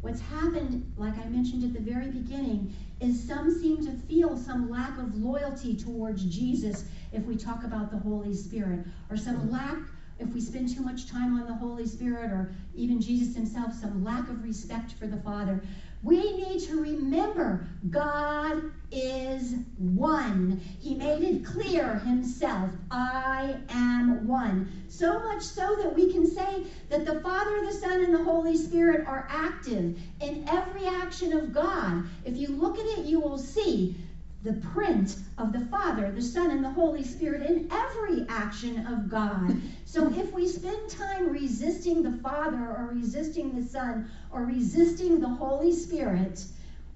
What's 0.00 0.20
happened, 0.20 0.92
like 0.96 1.18
I 1.18 1.28
mentioned 1.28 1.64
at 1.64 1.72
the 1.72 1.90
very 1.90 2.10
beginning, 2.10 2.72
is 3.00 3.26
some 3.26 3.50
seem 3.50 3.84
to 3.84 3.92
feel 4.06 4.36
some 4.36 4.70
lack 4.70 4.96
of 4.98 5.16
loyalty 5.16 5.74
towards 5.76 6.24
Jesus 6.24 6.84
if 7.12 7.24
we 7.24 7.36
talk 7.36 7.64
about 7.64 7.90
the 7.90 7.98
Holy 7.98 8.34
Spirit, 8.34 8.86
or 9.10 9.16
some 9.16 9.50
lack 9.50 9.78
if 10.20 10.32
we 10.34 10.40
spend 10.40 10.74
too 10.74 10.82
much 10.82 11.08
time 11.08 11.40
on 11.40 11.46
the 11.46 11.54
Holy 11.54 11.86
Spirit, 11.86 12.30
or 12.30 12.52
even 12.74 13.00
Jesus 13.00 13.34
himself, 13.34 13.72
some 13.72 14.04
lack 14.04 14.28
of 14.28 14.42
respect 14.42 14.92
for 14.92 15.06
the 15.06 15.18
Father. 15.18 15.62
We 16.02 16.36
need 16.36 16.60
to 16.62 16.80
remember 16.80 17.68
God 17.90 18.62
is 18.92 19.56
one. 19.76 20.60
He 20.80 20.94
made 20.94 21.22
it 21.22 21.44
clear 21.44 21.98
himself 21.98 22.72
I 22.90 23.60
am 23.68 24.26
one. 24.26 24.68
So 24.88 25.20
much 25.22 25.42
so 25.42 25.76
that 25.76 25.94
we 25.94 26.10
can 26.12 26.26
say 26.26 26.64
that 26.88 27.04
the 27.04 27.20
Father, 27.20 27.66
the 27.66 27.72
Son, 27.72 28.02
and 28.02 28.14
the 28.14 28.22
Holy 28.22 28.56
Spirit 28.56 29.06
are 29.06 29.26
active 29.30 29.98
in 30.20 30.44
every 30.48 30.86
action 30.86 31.32
of 31.32 31.52
God. 31.52 32.04
If 32.24 32.36
you 32.36 32.50
look 32.50 32.78
at 32.78 32.86
it, 32.86 33.06
you 33.06 33.20
will 33.20 33.38
see 33.38 33.96
the 34.42 34.54
print 34.54 35.16
of 35.36 35.52
the 35.52 35.64
Father, 35.66 36.12
the 36.12 36.22
Son, 36.22 36.50
and 36.50 36.64
the 36.64 36.70
Holy 36.70 37.04
Spirit 37.04 37.42
in 37.48 37.68
every 37.72 38.24
action 38.28 38.86
of 38.86 39.10
God. 39.10 39.60
So 39.84 40.12
if 40.12 40.32
we 40.32 40.46
spend 40.46 40.90
time 40.90 41.30
resisting 41.30 42.02
the 42.02 42.22
Father 42.22 42.58
or 42.58 42.92
resisting 42.94 43.60
the 43.60 43.66
Son 43.66 44.08
or 44.32 44.44
resisting 44.44 45.20
the 45.20 45.28
Holy 45.28 45.72
Spirit, 45.72 46.44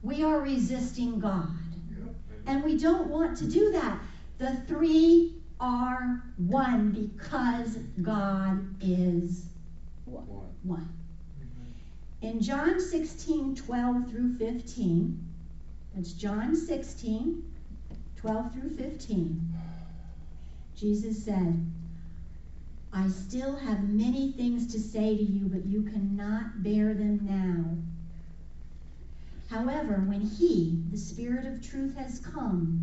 we 0.02 0.22
are 0.22 0.40
resisting 0.40 1.18
God. 1.18 1.48
And 2.46 2.62
we 2.64 2.76
don't 2.78 3.08
want 3.08 3.36
to 3.38 3.46
do 3.46 3.70
that. 3.72 3.98
The 4.38 4.56
three 4.68 5.34
are 5.60 6.20
one 6.36 6.90
because 6.90 7.76
God 8.02 8.64
is 8.80 9.44
one. 10.62 10.88
In 12.20 12.40
John 12.40 12.80
16, 12.80 13.56
12 13.56 14.10
through 14.10 14.36
15, 14.36 15.18
that's 15.94 16.12
John 16.12 16.56
16, 16.56 17.42
12 18.16 18.54
through 18.54 18.76
15. 18.76 19.54
Jesus 20.74 21.22
said, 21.22 21.70
I 22.92 23.08
still 23.08 23.56
have 23.56 23.88
many 23.88 24.32
things 24.32 24.72
to 24.72 24.80
say 24.80 25.16
to 25.16 25.22
you, 25.22 25.46
but 25.46 25.66
you 25.66 25.82
cannot 25.82 26.62
bear 26.62 26.94
them 26.94 27.20
now. 27.22 27.76
However, 29.48 30.04
when 30.06 30.22
He, 30.22 30.82
the 30.90 30.96
Spirit 30.96 31.46
of 31.46 31.66
truth, 31.66 31.94
has 31.96 32.20
come, 32.20 32.80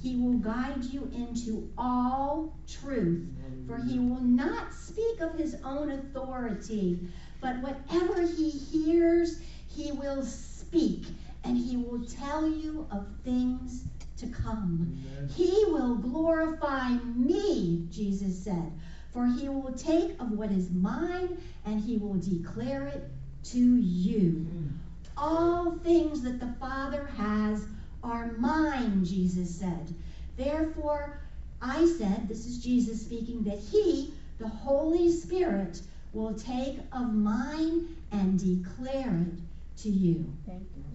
He 0.00 0.16
will 0.16 0.38
guide 0.38 0.84
you 0.84 1.10
into 1.14 1.70
all 1.76 2.56
truth. 2.66 3.28
For 3.66 3.76
He 3.76 3.98
will 3.98 4.22
not 4.22 4.72
speak 4.72 5.20
of 5.20 5.38
His 5.38 5.56
own 5.64 5.90
authority, 5.90 6.98
but 7.42 7.58
whatever 7.58 8.22
He 8.26 8.48
hears, 8.48 9.40
He 9.68 9.92
will 9.92 10.24
speak 10.24 11.04
and 11.44 11.56
he 11.56 11.76
will 11.76 12.04
tell 12.04 12.48
you 12.48 12.86
of 12.90 13.06
things 13.24 13.84
to 14.18 14.26
come. 14.28 14.96
Amen. 15.16 15.28
He 15.28 15.64
will 15.68 15.94
glorify 15.94 16.90
me, 17.14 17.86
Jesus 17.90 18.36
said, 18.42 18.72
for 19.12 19.26
he 19.26 19.48
will 19.48 19.72
take 19.72 20.20
of 20.20 20.32
what 20.32 20.50
is 20.50 20.70
mine 20.70 21.38
and 21.64 21.80
he 21.80 21.96
will 21.96 22.14
declare 22.14 22.88
it 22.88 23.10
to 23.44 23.58
you. 23.58 24.46
Mm. 24.50 24.70
All 25.16 25.72
things 25.78 26.22
that 26.22 26.40
the 26.40 26.54
Father 26.60 27.06
has 27.16 27.66
are 28.02 28.32
mine, 28.38 29.04
Jesus 29.04 29.58
said. 29.58 29.94
Therefore, 30.36 31.20
I 31.60 31.86
said, 31.98 32.28
this 32.28 32.46
is 32.46 32.62
Jesus 32.62 33.02
speaking, 33.02 33.42
that 33.44 33.58
he, 33.58 34.14
the 34.38 34.48
Holy 34.48 35.10
Spirit, 35.10 35.80
will 36.12 36.34
take 36.34 36.78
of 36.92 37.12
mine 37.12 37.88
and 38.12 38.38
declare 38.38 39.26
it 39.26 39.40
to 39.78 39.88
you. 39.88 40.32
Thank 40.46 40.62
you. 40.74 40.88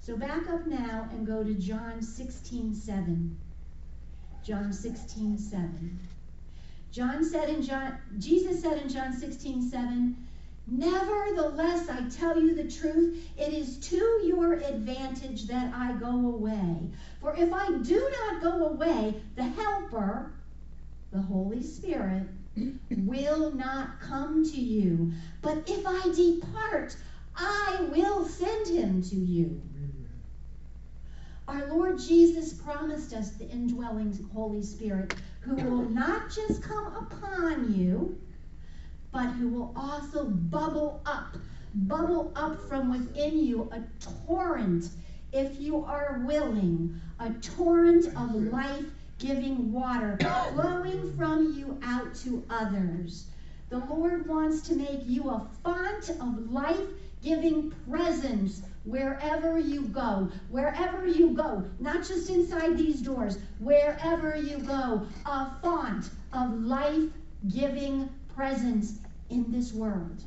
So 0.00 0.18
back 0.18 0.48
up 0.50 0.66
now 0.66 1.08
and 1.12 1.26
go 1.26 1.42
to 1.42 1.54
John 1.54 2.02
16, 2.02 2.74
7. 2.74 3.38
John 4.44 4.70
16, 4.70 5.38
7. 5.38 5.98
John 6.90 7.24
said 7.24 7.48
in 7.48 7.62
John, 7.62 7.98
Jesus 8.18 8.60
said 8.60 8.82
in 8.82 8.90
John 8.90 9.12
16, 9.12 9.62
7, 9.70 10.16
Nevertheless, 10.66 11.88
I 11.88 12.08
tell 12.08 12.38
you 12.38 12.54
the 12.54 12.70
truth, 12.70 13.26
it 13.38 13.52
is 13.54 13.78
to 13.88 13.96
your 14.24 14.54
advantage 14.54 15.46
that 15.46 15.72
I 15.74 15.92
go 15.92 16.08
away. 16.08 16.76
For 17.20 17.34
if 17.36 17.52
I 17.52 17.70
do 17.78 18.10
not 18.20 18.42
go 18.42 18.66
away, 18.68 19.14
the 19.36 19.44
Helper, 19.44 20.32
the 21.12 21.20
Holy 21.20 21.62
Spirit, 21.62 22.28
will 22.90 23.52
not 23.52 24.00
come 24.00 24.44
to 24.44 24.60
you. 24.60 25.12
But 25.42 25.68
if 25.68 25.86
I 25.86 26.12
depart, 26.14 26.96
I 27.36 27.86
will 27.90 28.24
send 28.24 28.68
him 28.68 29.02
to 29.02 29.16
you. 29.16 29.60
Our 31.46 31.66
Lord 31.66 31.98
Jesus 31.98 32.54
promised 32.54 33.12
us 33.12 33.30
the 33.32 33.48
indwelling 33.48 34.26
Holy 34.32 34.62
Spirit 34.62 35.14
who 35.40 35.56
will 35.56 35.88
not 35.88 36.30
just 36.30 36.62
come 36.62 36.86
upon 36.96 37.72
you, 37.72 38.18
but 39.12 39.30
who 39.32 39.48
will 39.48 39.72
also 39.76 40.24
bubble 40.24 41.02
up, 41.04 41.36
bubble 41.74 42.32
up 42.34 42.66
from 42.66 42.90
within 42.90 43.38
you 43.38 43.70
a 43.72 43.82
torrent, 44.00 44.90
if 45.32 45.60
you 45.60 45.84
are 45.84 46.22
willing, 46.24 46.98
a 47.18 47.30
torrent 47.30 48.06
of 48.16 48.34
life 48.34 48.86
giving 49.18 49.70
water 49.70 50.16
flowing 50.50 51.14
from 51.16 51.52
you 51.54 51.78
out 51.82 52.14
to 52.16 52.44
others. 52.48 53.26
The 53.68 53.78
Lord 53.78 54.26
wants 54.26 54.62
to 54.62 54.74
make 54.74 55.06
you 55.06 55.28
a 55.28 55.46
font 55.62 56.10
of 56.20 56.50
life 56.50 56.88
giving 57.24 57.70
presence 57.90 58.62
wherever 58.84 59.58
you 59.58 59.82
go. 59.88 60.28
Wherever 60.50 61.06
you 61.06 61.30
go, 61.30 61.64
not 61.80 62.06
just 62.06 62.28
inside 62.28 62.76
these 62.76 63.00
doors, 63.00 63.38
wherever 63.58 64.36
you 64.36 64.58
go, 64.58 65.06
a 65.24 65.50
font 65.62 66.10
of 66.32 66.52
life 66.60 67.08
giving 67.48 68.08
presence 68.34 68.98
in 69.30 69.50
this 69.50 69.72
world. 69.72 70.22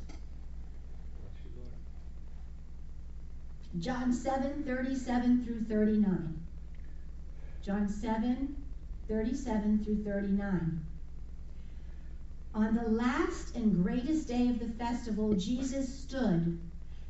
John 3.78 4.12
7 4.12 4.64
37 4.64 5.44
through 5.44 5.64
39. 5.64 6.40
John 7.62 7.88
7 7.88 8.56
37 9.08 9.84
through 9.84 10.02
39. 10.02 10.80
On 12.54 12.74
the 12.74 12.88
last 12.88 13.54
and 13.54 13.84
greatest 13.84 14.26
day 14.26 14.48
of 14.48 14.58
the 14.58 14.68
festival, 14.70 15.34
Jesus 15.34 15.88
stood 15.88 16.58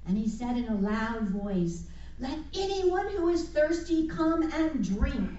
and 0.08 0.16
he 0.16 0.26
said 0.26 0.56
in 0.56 0.66
a 0.68 0.74
loud 0.74 1.28
voice, 1.28 1.84
Let 2.18 2.38
anyone 2.54 3.10
who 3.10 3.28
is 3.28 3.50
thirsty 3.50 4.08
come 4.08 4.50
and 4.50 4.82
drink. 4.82 5.30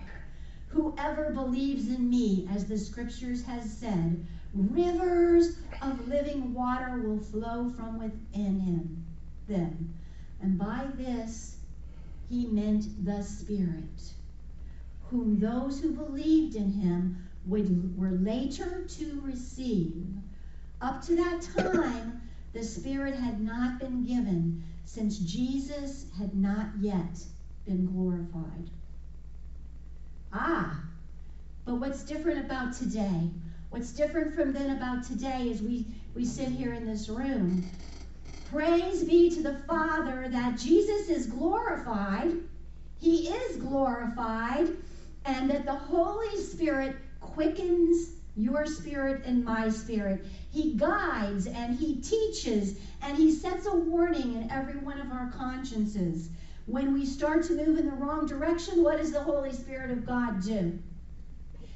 Whoever 0.67 1.31
believes 1.31 1.87
in 1.89 2.07
me, 2.07 2.47
as 2.51 2.67
the 2.67 2.77
scriptures 2.77 3.43
has 3.45 3.69
said, 3.69 4.23
rivers 4.53 5.57
of 5.81 6.07
living 6.07 6.53
water 6.53 6.99
will 6.99 7.19
flow 7.19 7.71
from 7.71 7.97
within 7.97 8.59
him, 8.59 9.03
them. 9.47 9.91
And 10.39 10.59
by 10.59 10.85
this 10.95 11.57
he 12.29 12.45
meant 12.45 13.03
the 13.03 13.23
Spirit, 13.23 14.13
whom 15.09 15.39
those 15.39 15.79
who 15.81 15.93
believed 15.93 16.55
in 16.55 16.71
him 16.71 17.27
would, 17.47 17.97
were 17.97 18.11
later 18.11 18.85
to 18.87 19.21
receive. 19.21 20.05
Up 20.79 21.03
to 21.05 21.15
that 21.15 21.41
time, 21.57 22.21
the 22.53 22.63
Spirit 22.63 23.15
had 23.15 23.39
not 23.39 23.79
been 23.79 24.05
given, 24.05 24.63
since 24.85 25.19
Jesus 25.19 26.05
had 26.17 26.35
not 26.35 26.69
yet 26.79 27.23
been 27.65 27.85
glorified. 27.85 28.69
Ah, 30.33 30.83
but 31.65 31.75
what's 31.75 32.03
different 32.03 32.45
about 32.45 32.73
today? 32.73 33.29
What's 33.69 33.91
different 33.91 34.33
from 34.33 34.51
then 34.51 34.75
about 34.75 35.03
today 35.03 35.49
is 35.49 35.61
we, 35.61 35.85
we 36.15 36.25
sit 36.25 36.49
here 36.49 36.73
in 36.73 36.87
this 36.87 37.07
room. 37.07 37.69
Praise 38.45 39.03
be 39.03 39.29
to 39.29 39.43
the 39.43 39.59
Father 39.67 40.27
that 40.29 40.57
Jesus 40.57 41.09
is 41.09 41.27
glorified. 41.27 42.31
He 42.99 43.29
is 43.29 43.57
glorified, 43.57 44.69
and 45.25 45.49
that 45.51 45.65
the 45.65 45.75
Holy 45.75 46.35
Spirit 46.37 46.95
quickens 47.21 48.18
your 48.43 48.65
spirit 48.65 49.23
and 49.25 49.43
my 49.43 49.69
spirit. 49.69 50.25
He 50.51 50.73
guides 50.77 51.47
and 51.47 51.75
He 51.75 51.95
teaches 52.01 52.75
and 53.01 53.17
He 53.17 53.31
sets 53.31 53.65
a 53.67 53.73
warning 53.73 54.33
in 54.33 54.51
every 54.51 54.77
one 54.77 54.99
of 54.99 55.11
our 55.11 55.27
consciences. 55.27 56.29
When 56.65 56.93
we 56.93 57.05
start 57.05 57.43
to 57.43 57.53
move 57.55 57.77
in 57.77 57.87
the 57.87 57.93
wrong 57.93 58.25
direction, 58.25 58.83
what 58.83 58.97
does 58.97 59.11
the 59.11 59.21
Holy 59.21 59.53
Spirit 59.53 59.91
of 59.91 60.05
God 60.05 60.41
do? 60.41 60.73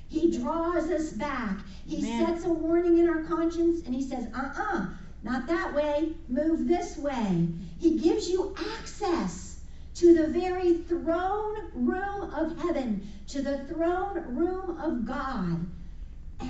He 0.10 0.28
draws 0.28 0.90
us 0.90 1.12
back. 1.12 1.58
He 1.86 2.00
Amen. 2.00 2.20
sets 2.20 2.44
a 2.46 2.52
warning 2.52 2.98
in 2.98 3.08
our 3.08 3.20
conscience 3.20 3.82
and 3.86 3.94
He 3.96 4.02
says, 4.02 4.28
uh 4.34 4.48
uh-uh, 4.56 4.78
uh, 4.78 4.84
not 5.24 5.48
that 5.48 5.72
way, 5.74 6.10
move 6.28 6.68
this 6.68 6.98
way. 6.98 7.50
He 7.80 7.92
gives 7.92 8.28
you 8.30 8.46
access 8.56 9.58
to 9.96 10.14
the 10.14 10.26
very 10.26 10.74
throne 10.74 11.56
room 11.74 12.24
of 12.24 12.52
heaven, 12.58 13.00
to 13.28 13.42
the 13.42 13.58
throne 13.58 14.20
room 14.26 14.72
of 14.72 15.06
God. 15.06 15.66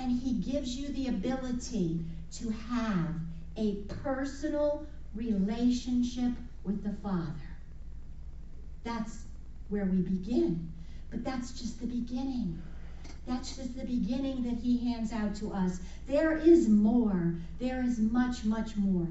And 0.02 0.20
He 0.20 0.34
gives 0.34 0.76
you 0.76 0.90
the 0.90 1.08
ability 1.08 2.00
to 2.40 2.50
have 2.50 3.16
a 3.58 3.76
personal 4.04 4.86
relationship 5.16 6.32
with 6.64 6.84
the 6.84 6.94
Father. 7.02 7.34
That's 8.84 9.24
where 9.70 9.86
we 9.86 10.02
begin. 10.02 10.72
But 11.10 11.24
that's 11.24 11.52
just 11.52 11.80
the 11.80 11.86
beginning. 11.86 12.62
That's 13.28 13.56
just 13.56 13.78
the 13.78 13.86
beginning 13.86 14.44
that 14.44 14.62
he 14.62 14.78
hands 14.78 15.14
out 15.14 15.36
to 15.36 15.54
us. 15.54 15.80
There 16.08 16.38
is 16.38 16.68
more. 16.68 17.36
There 17.60 17.84
is 17.84 18.00
much, 18.00 18.44
much 18.44 18.76
more. 18.76 19.08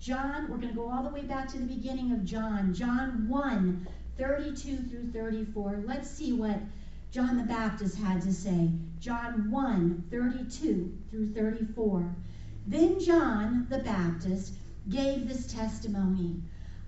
John, 0.00 0.48
we're 0.48 0.56
going 0.56 0.70
to 0.70 0.74
go 0.74 0.90
all 0.90 1.02
the 1.02 1.10
way 1.10 1.22
back 1.22 1.48
to 1.48 1.58
the 1.58 1.66
beginning 1.66 2.12
of 2.12 2.24
John. 2.24 2.72
John 2.72 3.28
1, 3.28 3.86
32 4.16 4.76
through 4.76 5.10
34. 5.12 5.82
Let's 5.84 6.10
see 6.10 6.32
what 6.32 6.56
John 7.10 7.38
the 7.38 7.42
Baptist 7.42 7.96
had 7.98 8.22
to 8.22 8.32
say. 8.32 8.70
John 9.00 9.50
1, 9.50 10.04
32 10.12 10.98
through 11.10 11.32
34. 11.32 12.14
Then 12.68 13.00
John 13.00 13.66
the 13.68 13.80
Baptist 13.80 14.54
gave 14.88 15.26
this 15.26 15.52
testimony 15.52 16.40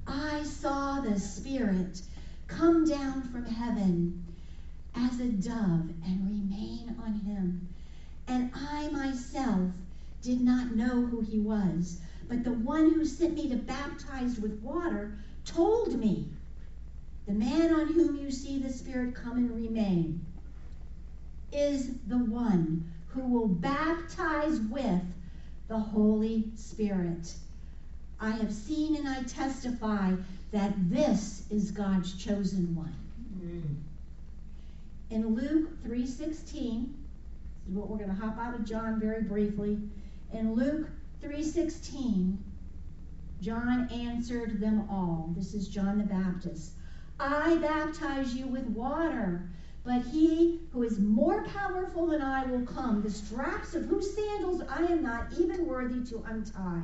I 0.06 0.44
saw 0.44 1.00
the 1.00 1.18
Spirit 1.18 2.02
come 2.46 2.84
down 2.84 3.22
from 3.22 3.46
heaven 3.46 4.24
as 4.94 5.18
a 5.18 5.28
dove 5.28 5.90
and 6.04 6.28
remain 6.28 6.96
on 7.02 7.14
him. 7.14 7.68
And 8.28 8.52
I 8.54 8.90
myself 8.90 9.72
did 10.20 10.40
not 10.40 10.76
know 10.76 11.04
who 11.06 11.22
he 11.22 11.40
was, 11.40 12.00
but 12.28 12.44
the 12.44 12.52
one 12.52 12.92
who 12.92 13.04
sent 13.04 13.34
me 13.34 13.48
to 13.48 13.56
baptize 13.56 14.38
with 14.38 14.62
water 14.62 15.18
told 15.44 15.98
me, 15.98 16.28
The 17.26 17.32
man 17.32 17.72
on 17.72 17.92
whom 17.92 18.16
you 18.16 18.30
see 18.30 18.58
the 18.58 18.72
Spirit 18.72 19.14
come 19.14 19.38
and 19.38 19.50
remain 19.54 20.24
is 21.52 21.90
the 22.08 22.18
one 22.18 22.90
who 23.08 23.22
will 23.22 23.46
baptize 23.46 24.58
with 24.60 25.02
the 25.68 25.78
Holy 25.78 26.44
Spirit. 26.56 27.34
I 28.18 28.30
have 28.30 28.52
seen 28.52 28.96
and 28.96 29.08
I 29.08 29.22
testify 29.22 30.14
that 30.50 30.74
this 30.90 31.44
is 31.50 31.70
God's 31.70 32.14
chosen 32.14 32.74
one. 32.74 32.94
Mm. 33.40 33.76
In 35.10 35.34
Luke 35.34 35.70
3:16, 35.84 36.08
this 36.16 37.68
is 37.68 37.74
what 37.74 37.88
we're 37.88 37.98
going 37.98 38.08
to 38.08 38.14
hop 38.14 38.38
out 38.38 38.54
of 38.54 38.64
John 38.64 38.98
very 38.98 39.22
briefly. 39.22 39.78
In 40.32 40.54
Luke 40.54 40.88
3:16, 41.22 42.36
John 43.40 43.88
answered 43.90 44.60
them 44.60 44.88
all. 44.88 45.32
This 45.36 45.54
is 45.54 45.68
John 45.68 45.98
the 45.98 46.04
Baptist. 46.04 46.72
I 47.24 47.56
baptize 47.58 48.34
you 48.34 48.48
with 48.48 48.66
water, 48.66 49.48
but 49.84 50.02
he 50.02 50.58
who 50.72 50.82
is 50.82 50.98
more 50.98 51.44
powerful 51.44 52.08
than 52.08 52.20
I 52.20 52.44
will 52.46 52.66
come, 52.66 53.00
the 53.00 53.12
straps 53.12 53.76
of 53.76 53.84
whose 53.84 54.12
sandals 54.12 54.60
I 54.68 54.82
am 54.86 55.04
not 55.04 55.28
even 55.38 55.68
worthy 55.68 56.04
to 56.10 56.24
untie. 56.26 56.82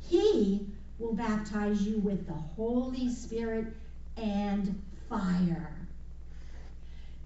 He 0.00 0.66
will 0.98 1.12
baptize 1.12 1.82
you 1.82 1.98
with 1.98 2.26
the 2.26 2.32
Holy 2.32 3.10
Spirit 3.10 3.66
and 4.16 4.82
fire. 5.10 5.76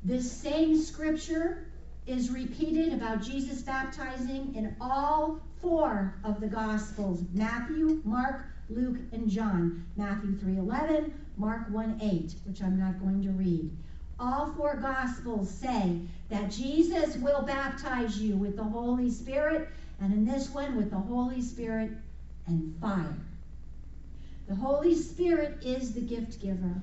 This 0.02 0.28
same 0.28 0.76
scripture 0.76 1.66
is 2.08 2.30
repeated 2.30 2.92
about 2.92 3.22
Jesus 3.22 3.62
baptizing 3.62 4.56
in 4.56 4.74
all 4.80 5.38
four 5.60 6.14
of 6.24 6.40
the 6.40 6.48
Gospels 6.48 7.22
Matthew, 7.32 8.00
Mark, 8.04 8.42
Luke, 8.68 8.98
and 9.12 9.30
John. 9.30 9.84
Matthew 9.96 10.34
3:11, 10.34 11.12
Mark 11.40 11.70
1 11.70 12.00
8, 12.02 12.34
which 12.44 12.62
I'm 12.62 12.78
not 12.78 13.00
going 13.00 13.22
to 13.22 13.30
read. 13.30 13.70
All 14.18 14.52
four 14.52 14.76
Gospels 14.76 15.50
say 15.50 15.98
that 16.28 16.50
Jesus 16.50 17.16
will 17.16 17.40
baptize 17.40 18.20
you 18.20 18.36
with 18.36 18.56
the 18.56 18.62
Holy 18.62 19.10
Spirit, 19.10 19.70
and 20.02 20.12
in 20.12 20.26
this 20.26 20.50
one, 20.50 20.76
with 20.76 20.90
the 20.90 20.98
Holy 20.98 21.40
Spirit 21.40 21.92
and 22.46 22.76
fire. 22.78 23.16
The 24.48 24.54
Holy 24.54 24.94
Spirit 24.94 25.56
is 25.64 25.92
the 25.94 26.02
gift 26.02 26.42
giver. 26.42 26.74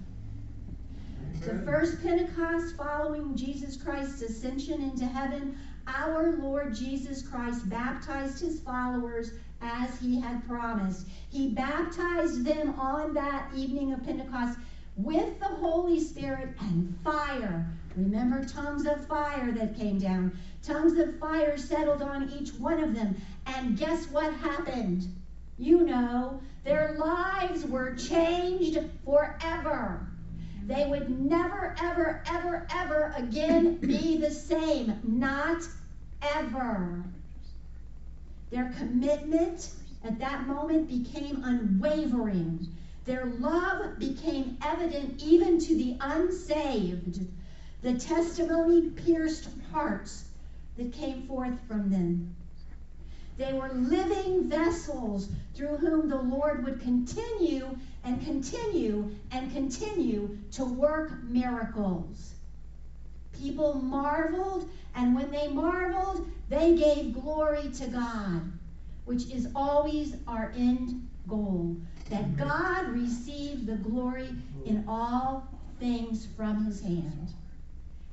The 1.41 1.59
first 1.59 2.01
Pentecost 2.01 2.75
following 2.75 3.35
Jesus 3.35 3.77
Christ's 3.77 4.23
ascension 4.23 4.81
into 4.81 5.05
heaven, 5.05 5.55
our 5.87 6.35
Lord 6.37 6.75
Jesus 6.75 7.21
Christ 7.21 7.69
baptized 7.69 8.41
his 8.41 8.59
followers 8.59 9.31
as 9.61 9.99
he 9.99 10.19
had 10.21 10.47
promised. 10.47 11.07
He 11.29 11.49
baptized 11.49 12.45
them 12.45 12.79
on 12.79 13.13
that 13.13 13.49
evening 13.55 13.93
of 13.93 14.03
Pentecost 14.03 14.59
with 14.95 15.39
the 15.39 15.45
Holy 15.45 15.99
Spirit 15.99 16.49
and 16.59 16.95
fire. 17.03 17.65
Remember 17.95 18.45
tongues 18.45 18.85
of 18.85 19.07
fire 19.07 19.51
that 19.53 19.77
came 19.77 19.97
down. 19.97 20.37
Tongues 20.63 20.97
of 20.99 21.17
fire 21.19 21.57
settled 21.57 22.01
on 22.01 22.31
each 22.31 22.53
one 22.55 22.83
of 22.83 22.93
them. 22.93 23.15
And 23.45 23.77
guess 23.77 24.07
what 24.07 24.33
happened? 24.35 25.07
You 25.57 25.83
know, 25.83 26.39
their 26.63 26.95
lives 26.99 27.65
were 27.65 27.95
changed 27.95 28.79
forever. 29.05 30.07
They 30.67 30.85
would 30.85 31.09
never, 31.09 31.75
ever, 31.79 32.23
ever, 32.27 32.67
ever 32.69 33.13
again 33.15 33.79
be 33.81 34.17
the 34.19 34.31
same. 34.31 34.93
Not 35.03 35.69
ever. 36.21 37.05
Their 38.51 38.67
commitment 38.67 39.71
at 40.03 40.19
that 40.19 40.45
moment 40.47 40.89
became 40.89 41.39
unwavering. 41.43 42.67
Their 43.05 43.25
love 43.25 43.99
became 43.99 44.57
evident 44.61 45.23
even 45.23 45.59
to 45.59 45.75
the 45.75 45.95
unsaved. 46.01 47.25
The 47.83 47.93
testimony 47.93 48.89
pierced 48.89 49.49
hearts 49.71 50.25
that 50.77 50.93
came 50.93 51.27
forth 51.27 51.55
from 51.67 51.91
them. 51.91 52.27
They 53.37 53.53
were 53.53 53.69
living 53.69 54.49
vessels 54.49 55.29
through 55.55 55.77
whom 55.79 56.09
the 56.09 56.17
Lord 56.19 56.63
would 56.63 56.79
continue 56.79 57.75
and 58.07 58.23
continue 58.23 59.13
and 59.31 59.51
continue 59.53 60.37
to 60.53 60.63
work 60.63 61.21
miracles. 61.23 62.35
People 63.37 63.73
marveled, 63.75 64.69
and 64.95 65.13
when 65.13 65.29
they 65.29 65.49
marveled, 65.49 66.25
they 66.47 66.75
gave 66.75 67.13
glory 67.13 67.69
to 67.75 67.87
God, 67.87 68.49
which 69.03 69.25
is 69.29 69.49
always 69.53 70.15
our 70.25 70.53
end 70.55 71.05
goal. 71.27 71.75
That 72.09 72.23
mm-hmm. 72.23 72.47
God 72.47 72.87
receive 72.87 73.65
the 73.65 73.75
glory 73.75 74.29
in 74.65 74.85
all 74.87 75.45
things 75.77 76.27
from 76.37 76.65
his 76.65 76.81
hand. 76.81 77.33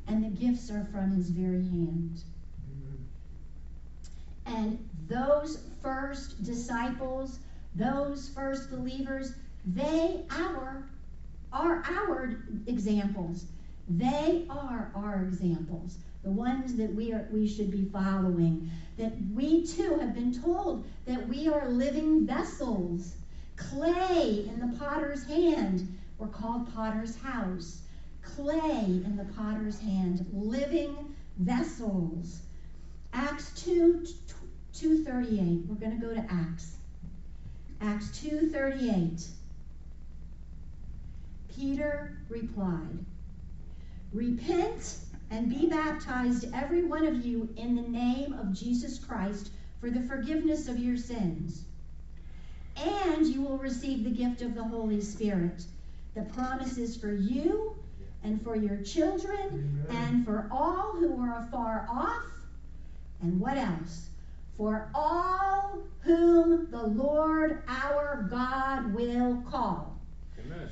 And 0.09 0.25
the 0.25 0.45
gifts 0.45 0.73
are 0.73 0.87
from 0.93 1.13
his 1.13 1.31
very 1.31 1.63
hand. 1.63 2.21
Mm-hmm. 2.69 4.57
And 4.57 4.89
those 5.09 5.61
first 5.81 6.43
disciples, 6.43 7.39
those 7.77 8.29
first 8.35 8.71
believers, 8.71 9.35
they 9.67 10.25
our 10.31 10.89
are 11.53 11.83
our 11.89 12.37
examples. 12.67 13.47
They 13.89 14.45
are 14.51 14.91
our 14.95 15.23
examples, 15.25 15.99
the 16.23 16.31
ones 16.31 16.75
that 16.77 16.95
we 16.95 17.13
are 17.13 17.29
we 17.31 17.47
should 17.47 17.71
be 17.71 17.85
following. 17.85 18.71
That 18.99 19.13
we 19.33 19.67
too 19.67 19.97
have 19.99 20.15
been 20.15 20.33
told 20.33 20.85
that 21.07 21.27
we 21.29 21.49
are 21.49 21.69
living 21.69 22.27
vessels, 22.27 23.15
clay 23.57 24.47
in 24.49 24.61
the 24.61 24.77
potter's 24.79 25.25
hand, 25.25 25.97
We're 26.19 26.29
called 26.29 26.73
potter's 26.75 27.17
house, 27.17 27.83
clay 28.23 28.85
in 29.05 29.17
the 29.17 29.33
potter's 29.35 29.81
hand, 29.81 30.27
living 30.33 31.15
vessels. 31.39 32.43
Acts 33.13 33.53
2 33.63 34.07
238. 34.73 35.67
We're 35.69 35.77
going 35.77 36.01
to 36.01 36.07
go 36.07 36.13
to 36.13 36.27
Acts. 36.33 36.77
Acts 37.81 38.09
2:38. 38.19 39.29
Peter 41.55 42.19
replied, 42.29 43.05
"Repent 44.13 44.99
and 45.31 45.49
be 45.49 45.67
baptized 45.67 46.53
every 46.53 46.85
one 46.85 47.07
of 47.07 47.25
you 47.25 47.49
in 47.57 47.75
the 47.75 47.83
name 47.83 48.33
of 48.35 48.53
Jesus 48.53 48.99
Christ 48.99 49.51
for 49.81 49.91
the 49.91 50.03
forgiveness 50.03 50.69
of 50.69 50.79
your 50.79 50.97
sins, 50.97 51.65
and 52.77 53.27
you 53.27 53.43
will 53.43 53.59
receive 53.59 54.05
the 54.05 54.11
gift 54.11 54.43
of 54.43 54.55
the 54.55 54.65
Holy 54.65 55.01
Spirit. 55.01 55.65
The 56.15 56.23
promise 56.23 56.79
is 56.79 56.97
for 56.97 57.13
you 57.13 57.77
and 58.23 58.43
for 58.43 58.57
your 58.57 58.79
children 58.79 59.85
Amen. 59.87 59.87
and 59.91 60.25
for 60.25 60.49
all 60.51 60.93
who 60.93 61.21
are 61.21 61.45
afar 61.45 61.87
off. 61.89 62.25
And 63.21 63.41
what 63.41 63.57
else? 63.57 64.09
For 64.57 64.89
all 64.95 65.83
whom 66.01 66.71
the 66.71 66.87
Lord 66.87 67.63
our 67.69 68.27
God 68.31 68.95
will 68.95 69.43
call. 69.49 69.94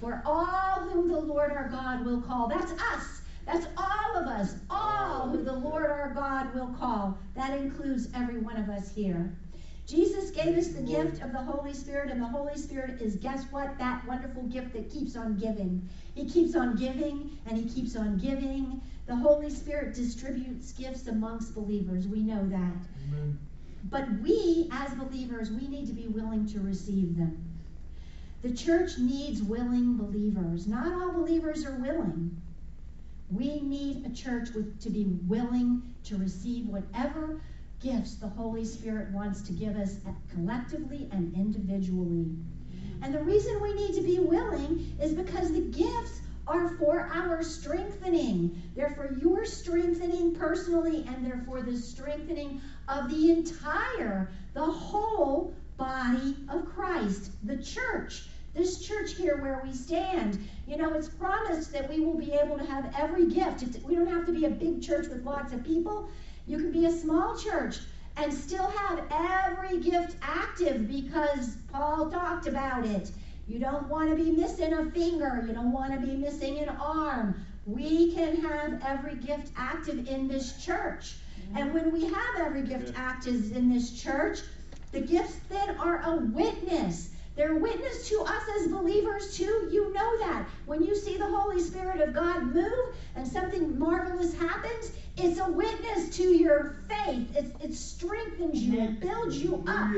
For 0.01 0.23
all 0.25 0.81
whom 0.81 1.09
the 1.09 1.21
Lord 1.21 1.53
our 1.53 1.69
God 1.69 2.05
will 2.05 2.21
call. 2.21 2.49
That's 2.49 2.73
us. 2.73 3.23
That's 3.47 3.67
all 3.77 4.21
of 4.21 4.27
us. 4.27 4.55
All 4.71 5.29
who 5.29 5.43
the 5.43 5.53
Lord 5.53 5.91
our 5.91 6.13
God 6.15 6.55
will 6.55 6.75
call. 6.79 7.19
That 7.35 7.59
includes 7.59 8.09
every 8.15 8.39
one 8.39 8.57
of 8.57 8.69
us 8.69 8.93
here. 8.95 9.33
Jesus 9.87 10.31
gave 10.31 10.57
us 10.57 10.69
the 10.69 10.81
gift 10.81 11.23
of 11.23 11.33
the 11.33 11.43
Holy 11.43 11.75
Spirit, 11.75 12.11
and 12.11 12.21
the 12.21 12.29
Holy 12.29 12.57
Spirit 12.57 13.03
is, 13.03 13.17
guess 13.17 13.45
what? 13.51 13.77
That 13.79 14.07
wonderful 14.07 14.45
gift 14.45 14.73
that 14.75 14.91
keeps 14.91 15.17
on 15.17 15.37
giving. 15.39 15.87
He 16.15 16.29
keeps 16.29 16.55
on 16.55 16.77
giving, 16.77 17.37
and 17.47 17.59
He 17.59 17.69
keeps 17.69 17.97
on 17.97 18.17
giving. 18.17 18.81
The 19.07 19.17
Holy 19.17 19.51
Spirit 19.51 19.95
distributes 19.95 20.73
gifts 20.73 21.09
amongst 21.09 21.55
believers. 21.55 22.07
We 22.07 22.21
know 22.21 22.47
that. 22.49 22.77
Amen. 23.09 23.39
But 23.91 24.09
we, 24.23 24.69
as 24.71 24.95
believers, 24.95 25.51
we 25.51 25.67
need 25.67 25.89
to 25.89 25.93
be 25.93 26.07
willing 26.07 26.47
to 26.53 26.61
receive 26.61 27.17
them. 27.17 27.52
The 28.43 28.53
church 28.53 28.99
needs 28.99 29.41
willing 29.41 29.97
believers. 29.97 30.67
Not 30.67 30.93
all 30.93 31.13
believers 31.13 31.65
are 31.65 31.77
willing. 31.77 32.43
We 33.31 33.61
need 33.61 34.05
a 34.05 34.11
church 34.11 34.51
with, 34.51 34.81
to 34.83 34.91
be 34.91 35.05
willing 35.29 35.95
to 36.05 36.17
receive 36.17 36.67
whatever 36.67 37.41
gifts 37.81 38.17
the 38.17 38.29
Holy 38.29 38.65
Spirit 38.65 39.11
wants 39.13 39.43
to 39.43 39.53
give 39.53 39.77
us 39.77 39.99
collectively 40.33 41.09
and 41.13 41.33
individually. 41.35 42.27
And 43.01 43.15
the 43.15 43.23
reason 43.23 43.61
we 43.63 43.75
need 43.75 43.95
to 43.95 44.03
be 44.03 44.19
willing 44.19 44.97
is 45.01 45.15
because 45.15 45.53
the 45.53 45.61
gifts 45.61 46.21
are 46.49 46.77
for 46.77 47.11
our 47.13 47.45
strengthening. 47.45 48.61
They're 48.75 48.91
for 48.91 49.17
your 49.21 49.45
strengthening 49.45 50.35
personally, 50.35 51.05
and 51.07 51.25
they're 51.25 51.43
for 51.47 51.63
the 51.63 51.77
strengthening 51.77 52.61
of 52.89 53.09
the 53.09 53.31
entire, 53.31 54.31
the 54.55 54.65
whole 54.65 55.55
body 55.83 56.37
of 56.49 56.65
Christ, 56.65 57.33
the 57.43 57.57
church. 57.57 58.29
This 58.55 58.87
church 58.87 59.15
here 59.15 59.39
where 59.39 59.61
we 59.65 59.73
stand, 59.73 60.49
you 60.69 60.77
know, 60.77 60.95
it's 60.95 61.09
promised 61.09 61.73
that 61.73 61.91
we 61.91 61.99
will 61.99 62.17
be 62.17 62.33
able 62.33 62.57
to 62.57 62.65
have 62.65 62.95
every 62.97 63.27
gift. 63.27 63.65
It's, 63.65 63.83
we 63.83 63.97
don't 63.97 64.07
have 64.07 64.25
to 64.27 64.33
be 64.33 64.45
a 64.45 64.51
big 64.51 64.81
church 64.81 65.09
with 65.09 65.25
lots 65.25 65.53
of 65.53 65.65
people. 65.65 66.09
You 66.47 66.59
can 66.59 66.71
be 66.71 66.87
a 66.87 66.93
small 66.93 67.37
church 67.37 67.79
and 68.17 68.33
still 68.33 68.69
have 68.69 69.03
every 69.11 69.81
gift 69.81 70.17
active 70.23 70.87
because 70.87 71.57
Paul 71.73 72.09
talked 72.11 72.47
about 72.47 72.87
it. 72.87 73.11
You 73.49 73.59
don't 73.59 73.89
want 73.89 74.09
to 74.11 74.15
be 74.15 74.31
missing 74.31 74.73
a 74.75 74.89
finger, 74.93 75.45
you 75.49 75.53
don't 75.53 75.73
want 75.73 76.01
to 76.01 76.07
be 76.07 76.15
missing 76.15 76.61
an 76.61 76.69
arm. 76.69 77.45
We 77.67 78.13
can 78.15 78.37
have 78.37 78.81
every 78.87 79.17
gift 79.17 79.51
active 79.57 80.07
in 80.07 80.29
this 80.29 80.65
church. 80.65 81.15
And 81.57 81.75
when 81.75 81.91
we 81.93 82.05
have 82.05 82.35
every 82.39 82.63
gift 82.63 82.93
active 82.97 83.57
in 83.57 83.69
this 83.69 84.01
church, 84.01 84.39
the 84.93 85.01
gifts 85.01 85.37
then 85.49 85.79
are 85.79 86.03
a 86.03 86.17
witness. 86.17 87.11
They're 87.35 87.57
a 87.57 87.59
witness 87.59 88.11
to 88.11 88.21
us 88.21 88.43
as 88.61 88.69
believers 88.69 89.35
too. 89.35 89.71
You 89.73 89.91
know 89.95 90.19
that. 90.19 90.47
When 90.67 90.85
you 90.85 90.95
see 90.95 91.17
the 91.17 91.27
Holy 91.27 91.61
Spirit 91.61 92.07
of 92.07 92.15
God 92.15 92.55
move 92.55 92.95
and 93.17 93.27
something 93.27 93.79
marvelous 93.79 94.35
happens, 94.35 94.93
it's 95.17 95.41
a 95.41 95.51
witness 95.51 96.11
to 96.17 96.25
your 96.25 96.75
faith. 96.89 97.35
It, 97.35 97.57
it 97.61 97.75
strengthens 97.75 98.63
you, 98.63 98.81
it 98.83 99.01
builds 99.01 99.39
you 99.43 99.65
up. 99.67 99.91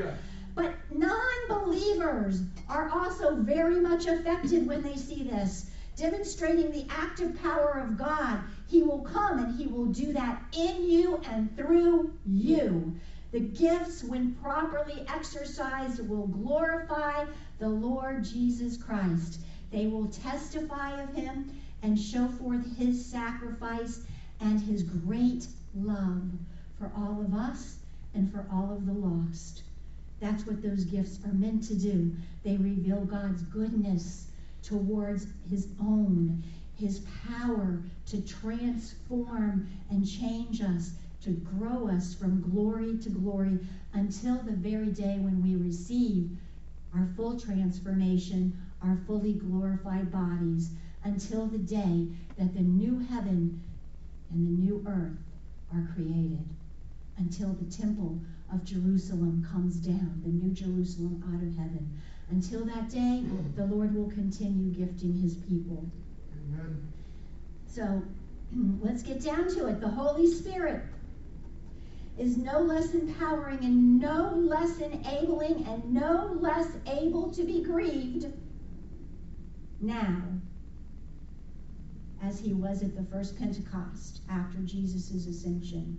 But 0.55 0.77
non 0.91 1.49
believers 1.49 2.43
are 2.69 2.89
also 2.89 3.35
very 3.35 3.81
much 3.81 4.07
affected 4.07 4.65
when 4.69 4.83
they 4.83 4.97
see 4.97 5.25
this, 5.25 5.67
demonstrating 5.97 6.71
the 6.71 6.87
active 6.89 7.35
power 7.43 7.81
of 7.81 7.97
God. 7.99 8.39
He 8.69 8.85
will 8.85 9.01
come 9.01 9.41
and 9.41 9.57
He 9.57 9.67
will 9.67 9.87
do 9.87 10.13
that 10.13 10.41
in 10.53 10.89
you 10.89 11.21
and 11.25 11.55
through 11.57 12.13
you. 12.25 12.95
The 13.35 13.41
gifts, 13.41 14.05
when 14.05 14.35
properly 14.35 15.05
exercised, 15.09 16.09
will 16.09 16.29
glorify 16.29 17.25
the 17.59 17.69
Lord 17.69 18.23
Jesus 18.23 18.77
Christ. 18.77 19.41
They 19.73 19.89
will 19.89 20.07
testify 20.07 21.03
of 21.03 21.13
Him 21.17 21.51
and 21.83 21.99
show 21.99 22.29
forth 22.29 22.65
His 22.77 23.05
sacrifice 23.05 24.03
and 24.39 24.61
His 24.61 24.85
great 24.85 25.49
love 25.75 26.31
for 26.79 26.93
all 26.97 27.21
of 27.23 27.35
us 27.35 27.79
and 28.15 28.31
for 28.31 28.47
all 28.53 28.73
of 28.73 28.87
the 28.87 28.93
lost. 28.93 29.65
That's 30.21 30.47
what 30.47 30.63
those 30.63 30.85
gifts 30.85 31.19
are 31.27 31.35
meant 31.35 31.65
to 31.65 31.75
do. 31.75 32.15
They 32.45 32.57
reveal 32.57 33.05
God's 33.05 33.43
goodness 33.43 34.29
towards 34.63 35.27
His 35.51 35.67
own, 35.81 36.41
His 36.79 37.01
power 37.29 37.83
to 38.07 38.21
transform 38.21 39.69
and 39.91 40.07
change 40.09 40.63
us, 40.63 40.93
to 41.25 41.31
grow 41.31 41.89
us 41.89 42.15
from 42.15 42.43
glory 42.43 42.99
to 42.99 43.09
glory 43.09 43.59
until 43.95 44.37
the 44.43 44.53
very 44.53 44.89
day 44.89 45.17
when 45.19 45.43
we 45.43 45.57
receive 45.57 46.31
our 46.95 47.09
full 47.17 47.41
transformation, 47.41 48.57
our 48.83 48.99
fully 49.07 49.33
glorified 49.33 50.13
bodies, 50.13 50.71
until 51.03 51.47
the 51.47 51.59
day 51.59 52.07
that 52.37 52.55
the 52.55 52.61
new 52.61 52.99
heaven 53.11 53.63
and 54.31 54.47
the 54.47 54.63
new 54.63 54.85
earth 54.87 55.17
are 55.73 55.89
created, 55.95 56.45
until 57.17 57.55
the 57.55 57.71
temple 57.75 58.19
of 58.53 58.65
Jerusalem 58.65 59.47
comes 59.51 59.77
down, 59.77 60.21
the 60.23 60.31
new 60.31 60.53
Jerusalem 60.53 61.25
out 61.29 61.43
of 61.43 61.57
heaven. 61.57 62.01
Until 62.31 62.65
that 62.67 62.91
day, 62.91 63.23
the 63.57 63.65
Lord 63.65 63.95
will 63.95 64.11
continue 64.11 64.71
gifting 64.73 65.15
his 65.15 65.37
people. 65.37 65.85
Amen. 66.33 66.93
So 67.67 68.03
let's 68.83 69.03
get 69.03 69.23
down 69.23 69.49
to 69.55 69.69
it. 69.69 69.81
The 69.81 69.89
Holy 69.89 70.31
Spirit 70.31 70.85
is 72.19 72.37
no 72.37 72.61
less 72.61 72.95
empowering 72.95 73.59
and 73.65 73.99
no 74.01 74.33
less 74.37 74.79
enabling 74.79 75.67
and 75.67 75.93
no 75.93 76.37
less 76.41 76.69
able 76.87 77.33
to 77.33 77.43
be 77.45 77.63
grieved 77.63 78.27
now 79.81 80.23
as 82.23 82.39
he 82.39 82.53
was 82.53 82.83
at 82.83 82.97
the 82.97 83.05
first 83.05 83.39
Pentecost 83.39 84.21
after 84.31 84.59
Jesus' 84.59 85.27
ascension. 85.27 85.99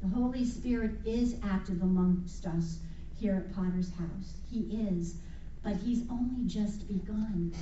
The 0.00 0.08
Holy 0.08 0.44
Spirit 0.44 0.92
is 1.04 1.36
active 1.42 1.82
amongst 1.82 2.46
us 2.46 2.78
here 3.18 3.34
at 3.36 3.54
Potter's 3.54 3.90
house. 3.92 4.34
He 4.50 4.60
is, 4.88 5.16
but 5.62 5.76
he's 5.76 6.02
only 6.10 6.46
just 6.46 6.86
begun. 6.88 7.52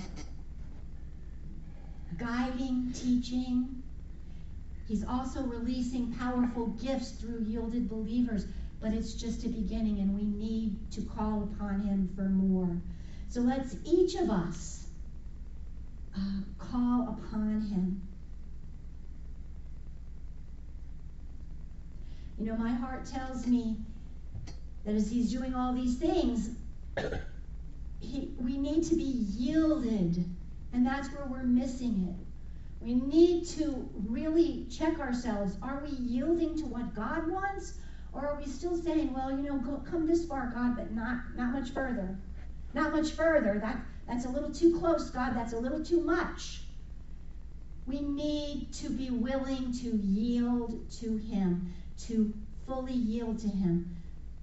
Guiding, 2.18 2.92
teaching. 2.92 3.81
He's 4.86 5.04
also 5.04 5.42
releasing 5.42 6.12
powerful 6.14 6.66
gifts 6.66 7.12
through 7.12 7.44
yielded 7.44 7.88
believers, 7.88 8.46
but 8.80 8.92
it's 8.92 9.14
just 9.14 9.44
a 9.44 9.48
beginning 9.48 10.00
and 10.00 10.14
we 10.14 10.24
need 10.24 10.90
to 10.92 11.02
call 11.02 11.44
upon 11.44 11.82
him 11.82 12.10
for 12.16 12.22
more. 12.22 12.76
So 13.28 13.40
let's 13.40 13.76
each 13.84 14.16
of 14.16 14.28
us 14.28 14.86
uh, 16.16 16.40
call 16.58 17.18
upon 17.18 17.62
him. 17.62 18.02
You 22.38 22.46
know, 22.46 22.56
my 22.56 22.72
heart 22.72 23.06
tells 23.06 23.46
me 23.46 23.76
that 24.84 24.94
as 24.94 25.10
he's 25.10 25.30
doing 25.30 25.54
all 25.54 25.72
these 25.72 25.96
things, 25.96 26.50
he, 28.00 28.34
we 28.38 28.58
need 28.58 28.84
to 28.84 28.96
be 28.96 29.04
yielded, 29.04 30.24
and 30.72 30.84
that's 30.84 31.08
where 31.08 31.24
we're 31.24 31.44
missing 31.44 32.14
it. 32.18 32.31
We 32.82 32.94
need 32.94 33.46
to 33.48 33.88
really 34.08 34.66
check 34.70 34.98
ourselves. 34.98 35.56
Are 35.62 35.82
we 35.86 35.96
yielding 35.96 36.56
to 36.58 36.66
what 36.66 36.94
God 36.94 37.30
wants, 37.30 37.74
or 38.12 38.26
are 38.26 38.36
we 38.36 38.46
still 38.46 38.76
saying, 38.76 39.12
"Well, 39.14 39.30
you 39.30 39.44
know, 39.44 39.58
go, 39.58 39.76
come 39.88 40.06
this 40.06 40.26
far, 40.26 40.50
God, 40.52 40.76
but 40.76 40.92
not 40.92 41.36
not 41.36 41.52
much 41.52 41.70
further, 41.70 42.18
not 42.74 42.92
much 42.92 43.12
further. 43.12 43.58
That 43.60 43.80
that's 44.06 44.24
a 44.24 44.28
little 44.28 44.50
too 44.50 44.78
close, 44.78 45.10
God. 45.10 45.34
That's 45.34 45.52
a 45.52 45.58
little 45.58 45.84
too 45.84 46.02
much." 46.02 46.64
We 47.86 48.00
need 48.00 48.72
to 48.74 48.90
be 48.90 49.10
willing 49.10 49.72
to 49.72 49.96
yield 49.96 50.90
to 51.00 51.16
Him, 51.16 51.72
to 52.06 52.32
fully 52.66 52.92
yield 52.94 53.38
to 53.40 53.48
Him. 53.48 53.96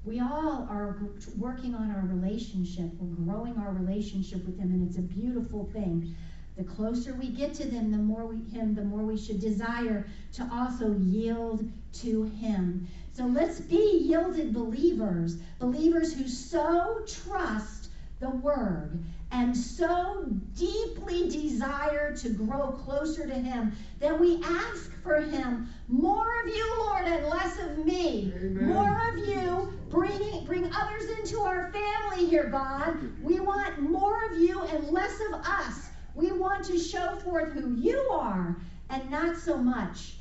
We 0.06 0.19
all 0.19 0.67
are 0.69 0.97
working 1.38 1.75
on 1.75 1.91
our 1.91 2.06
relationship. 2.06 2.91
We're 2.99 3.15
growing 3.25 3.58
our 3.58 3.71
relationship 3.71 4.45
with 4.45 4.58
Him, 4.58 4.71
and 4.71 4.88
it's 4.88 4.97
a 4.97 5.02
beautiful 5.02 5.69
thing. 5.71 6.15
The 6.60 6.65
closer 6.65 7.13
we 7.13 7.30
get 7.30 7.54
to 7.54 7.65
them, 7.65 7.89
the 7.89 7.98
more 7.98 8.26
we 8.26 8.36
Him, 8.52 8.76
the 8.76 8.84
more 8.84 9.04
we 9.04 9.17
should 9.17 9.39
desire 9.39 10.06
to 10.34 10.50
also 10.52 10.93
yield 10.98 11.65
to 11.93 12.24
Him. 12.24 12.86
So 13.13 13.24
let's 13.24 13.62
be 13.62 14.02
yielded 14.04 14.54
believers, 14.54 15.38
believers 15.58 16.13
who 16.13 16.28
so 16.28 17.06
trust 17.08 17.91
the 18.19 18.30
Word 18.30 19.02
and 19.32 19.56
so 19.56 20.26
deeply 20.54 21.30
desire 21.30 22.13
to 22.17 22.30
grow 22.30 22.74
closer 22.74 23.26
to 23.26 23.36
Him 23.36 23.72
that 24.02 24.19
we 24.19 24.43
ask 24.43 24.91
for 25.02 25.22
Him 25.22 25.69
more 25.88 26.41
of 26.41 26.50
you, 26.50 26.74
Lord, 26.80 27.06
and 27.06 27.26
less 27.28 27.58
of 27.58 27.86
me. 27.86 28.34
Amen. 28.36 28.67
More 28.67 29.02
of 29.13 29.26
you. 29.26 29.72
Bring, 29.89 30.43
bring 30.45 30.69
others 30.74 31.10
into 31.19 31.39
our 31.39 31.72
family 31.72 32.26
here, 32.26 32.50
God. 32.50 32.98
We 33.24 33.39
want 33.39 33.80
more 33.80 34.26
of 34.26 34.41
you 34.41 34.62
and 34.63 34.89
less 34.89 35.17
of 35.32 35.39
us. 35.39 35.88
We 36.19 36.34
want 36.34 36.65
to 36.65 36.77
show 36.77 37.15
forth 37.19 37.53
who 37.53 37.75
you 37.75 37.97
are 38.12 38.58
and 38.89 39.10
not 39.10 39.38
so 39.38 39.58
much 39.58 40.15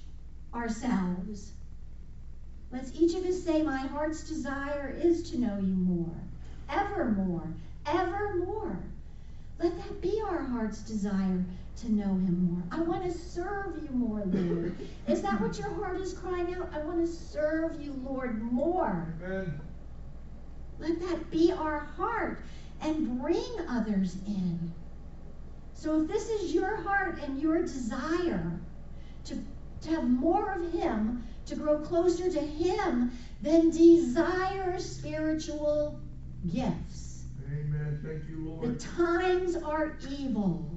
ourselves. 0.55 1.51
Let's 2.71 2.93
each 2.95 3.15
of 3.15 3.25
us 3.25 3.43
say, 3.43 3.63
My 3.63 3.79
heart's 3.79 4.23
desire 4.23 4.97
is 5.03 5.29
to 5.31 5.41
know 5.41 5.59
you 5.59 5.75
more, 5.75 6.15
ever 6.71 7.07
more, 7.07 7.49
ever 7.85 8.37
more. 8.47 8.79
Let 9.59 9.77
that 9.77 10.01
be 10.01 10.23
our 10.25 10.39
heart's 10.39 10.83
desire 10.83 11.45
to 11.79 11.93
know 11.93 12.05
him 12.05 12.49
more. 12.53 12.63
I 12.71 12.81
want 12.81 13.03
to 13.03 13.19
serve 13.19 13.83
you 13.83 13.91
more, 13.91 14.23
Lord. 14.25 14.77
Is 15.09 15.21
that 15.23 15.41
what 15.41 15.59
your 15.59 15.75
heart 15.75 16.01
is 16.01 16.13
crying 16.13 16.55
out? 16.55 16.71
I 16.73 16.79
want 16.79 17.05
to 17.05 17.13
serve 17.13 17.83
you, 17.83 18.01
Lord, 18.05 18.41
more. 18.41 19.15
Amen. 19.25 19.61
Let 20.79 21.01
that 21.01 21.29
be 21.33 21.51
our 21.51 21.81
heart 21.81 22.41
and 22.83 23.21
bring 23.21 23.43
others 23.69 24.17
in. 24.29 24.73
So 25.79 26.03
if 26.03 26.09
this 26.09 26.29
is 26.29 26.53
your 26.53 26.75
heart 26.75 27.21
and 27.23 27.41
your 27.41 27.63
desire 27.63 28.59
to, 29.27 29.39
to 29.83 29.91
have 29.91 30.11
more 30.11 30.55
of 30.55 30.73
him, 30.73 31.23
to 31.47 31.55
grow 31.55 31.79
closer 31.79 32.29
to 32.29 32.41
him, 32.41 33.13
then 33.43 33.71
desire 33.71 34.81
spiritual 34.81 36.01
gifts. 36.53 37.27
Amen. 37.47 38.01
Thank 38.05 38.29
you, 38.29 38.49
Lord. 38.49 38.63
The 38.63 38.85
times 38.85 39.55
are 39.55 39.97
evil. 40.11 40.69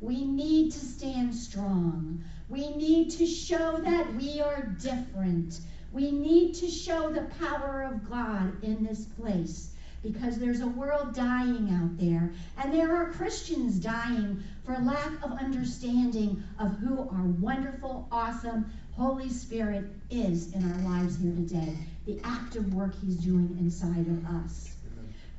We 0.00 0.24
need 0.24 0.72
to 0.72 0.78
stand 0.78 1.34
strong. 1.34 2.24
We 2.48 2.74
need 2.74 3.10
to 3.18 3.26
show 3.26 3.76
that 3.76 4.14
we 4.14 4.40
are 4.40 4.62
different. 4.80 5.60
We 5.92 6.10
need 6.10 6.54
to 6.54 6.70
show 6.70 7.12
the 7.12 7.28
power 7.38 7.82
of 7.82 8.08
God 8.08 8.64
in 8.64 8.82
this 8.82 9.04
place 9.04 9.74
because 10.12 10.38
there's 10.38 10.60
a 10.60 10.68
world 10.68 11.14
dying 11.14 11.70
out 11.72 11.96
there, 11.98 12.32
and 12.58 12.72
there 12.72 12.94
are 12.94 13.12
Christians 13.12 13.78
dying 13.78 14.42
for 14.64 14.76
lack 14.78 15.12
of 15.22 15.32
understanding 15.32 16.42
of 16.58 16.76
who 16.78 17.00
our 17.00 17.24
wonderful, 17.40 18.08
awesome 18.10 18.70
Holy 18.92 19.28
Spirit 19.28 19.84
is 20.10 20.52
in 20.54 20.70
our 20.70 20.78
lives 20.90 21.18
here 21.18 21.32
today, 21.32 21.76
the 22.06 22.18
active 22.24 22.74
work 22.74 22.94
He's 23.00 23.16
doing 23.16 23.56
inside 23.60 24.06
of 24.08 24.24
us. 24.26 24.74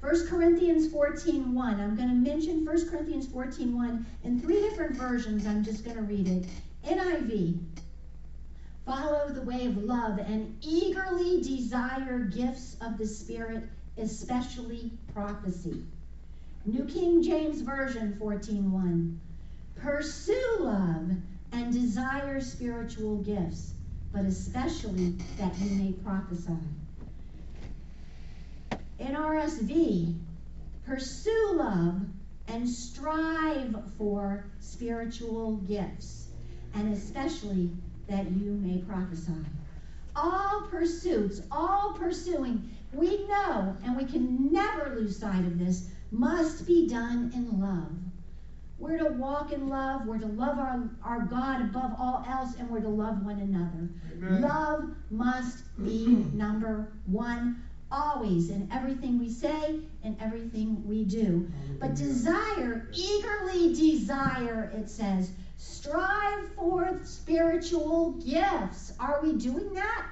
1 0.02 0.28
Corinthians 0.28 0.92
14 0.92 1.54
1. 1.54 1.80
I'm 1.82 1.96
going 1.98 2.08
to 2.08 2.16
mention 2.16 2.66
1 2.66 2.90
Corinthians 2.90 3.28
14 3.28 3.76
1 3.76 4.06
in 4.24 4.40
three 4.40 4.62
different 4.62 4.96
versions. 4.96 5.46
I'm 5.46 5.64
just 5.64 5.84
going 5.84 5.98
to 5.98 6.04
read 6.04 6.28
it. 6.28 6.46
NIV. 6.88 7.60
Follow 8.86 9.30
the 9.30 9.42
way 9.42 9.66
of 9.66 9.78
love 9.84 10.20
and 10.20 10.58
eagerly 10.62 11.42
desire 11.42 12.20
gifts 12.20 12.78
of 12.82 12.98
the 12.98 13.06
Spirit, 13.06 13.64
especially 14.00 14.92
prophecy. 15.14 15.84
New 16.66 16.86
King 16.86 17.24
James 17.24 17.62
Version 17.62 18.16
14 18.20 18.72
1. 18.72 19.22
Pursue 19.76 20.58
love 20.60 21.12
and 21.52 21.74
desire 21.74 22.42
spiritual 22.42 23.18
gifts, 23.18 23.74
but 24.12 24.26
especially 24.26 25.16
that 25.38 25.58
you 25.60 25.70
may 25.72 25.92
prophesy. 25.94 26.58
NRSV, 29.00 30.16
pursue 30.86 31.54
love 31.56 32.02
and 32.48 32.68
strive 32.68 33.76
for 33.98 34.46
spiritual 34.60 35.58
gifts, 35.68 36.28
and 36.74 36.94
especially 36.94 37.70
that 38.08 38.30
you 38.32 38.52
may 38.52 38.80
prophesy. 38.80 39.46
All 40.16 40.68
pursuits, 40.70 41.42
all 41.52 41.94
pursuing, 41.94 42.70
we 42.94 43.26
know, 43.28 43.76
and 43.84 43.96
we 43.96 44.06
can 44.06 44.52
never 44.52 44.96
lose 44.96 45.18
sight 45.18 45.46
of 45.46 45.60
this, 45.60 45.90
must 46.12 46.66
be 46.66 46.88
done 46.88 47.32
in 47.36 47.60
love. 47.60 47.92
We're 48.80 48.98
to 48.98 49.14
walk 49.14 49.52
in 49.52 49.68
love, 49.68 50.06
we're 50.08 50.20
to 50.20 50.26
love 50.26 50.58
our, 50.58 50.90
our 51.04 51.22
God 51.26 51.62
above 51.62 51.92
all 52.00 52.26
else, 52.28 52.56
and 52.58 52.70
we're 52.70 52.80
to 52.80 52.90
love 52.90 53.26
one 53.26 53.40
another. 53.40 53.90
Amen. 54.14 54.42
Love 54.42 54.90
must 55.12 55.64
be 55.84 56.06
number 56.34 56.92
one 57.06 57.62
always 57.92 58.50
in 58.50 58.70
everything 58.72 59.20
we 59.20 59.30
say 59.30 59.80
and 60.04 60.16
everything 60.22 60.88
we 60.88 61.04
do. 61.04 61.50
But 61.80 61.96
desire, 61.96 62.88
eagerly 62.94 63.74
desire, 63.74 64.72
it 64.76 64.90
says, 64.90 65.32
strive 65.58 66.54
for 66.56 67.00
spiritual 67.04 68.14
gifts. 68.14 68.94
Are 69.00 69.20
we 69.22 69.34
doing 69.34 69.74
that? 69.74 70.06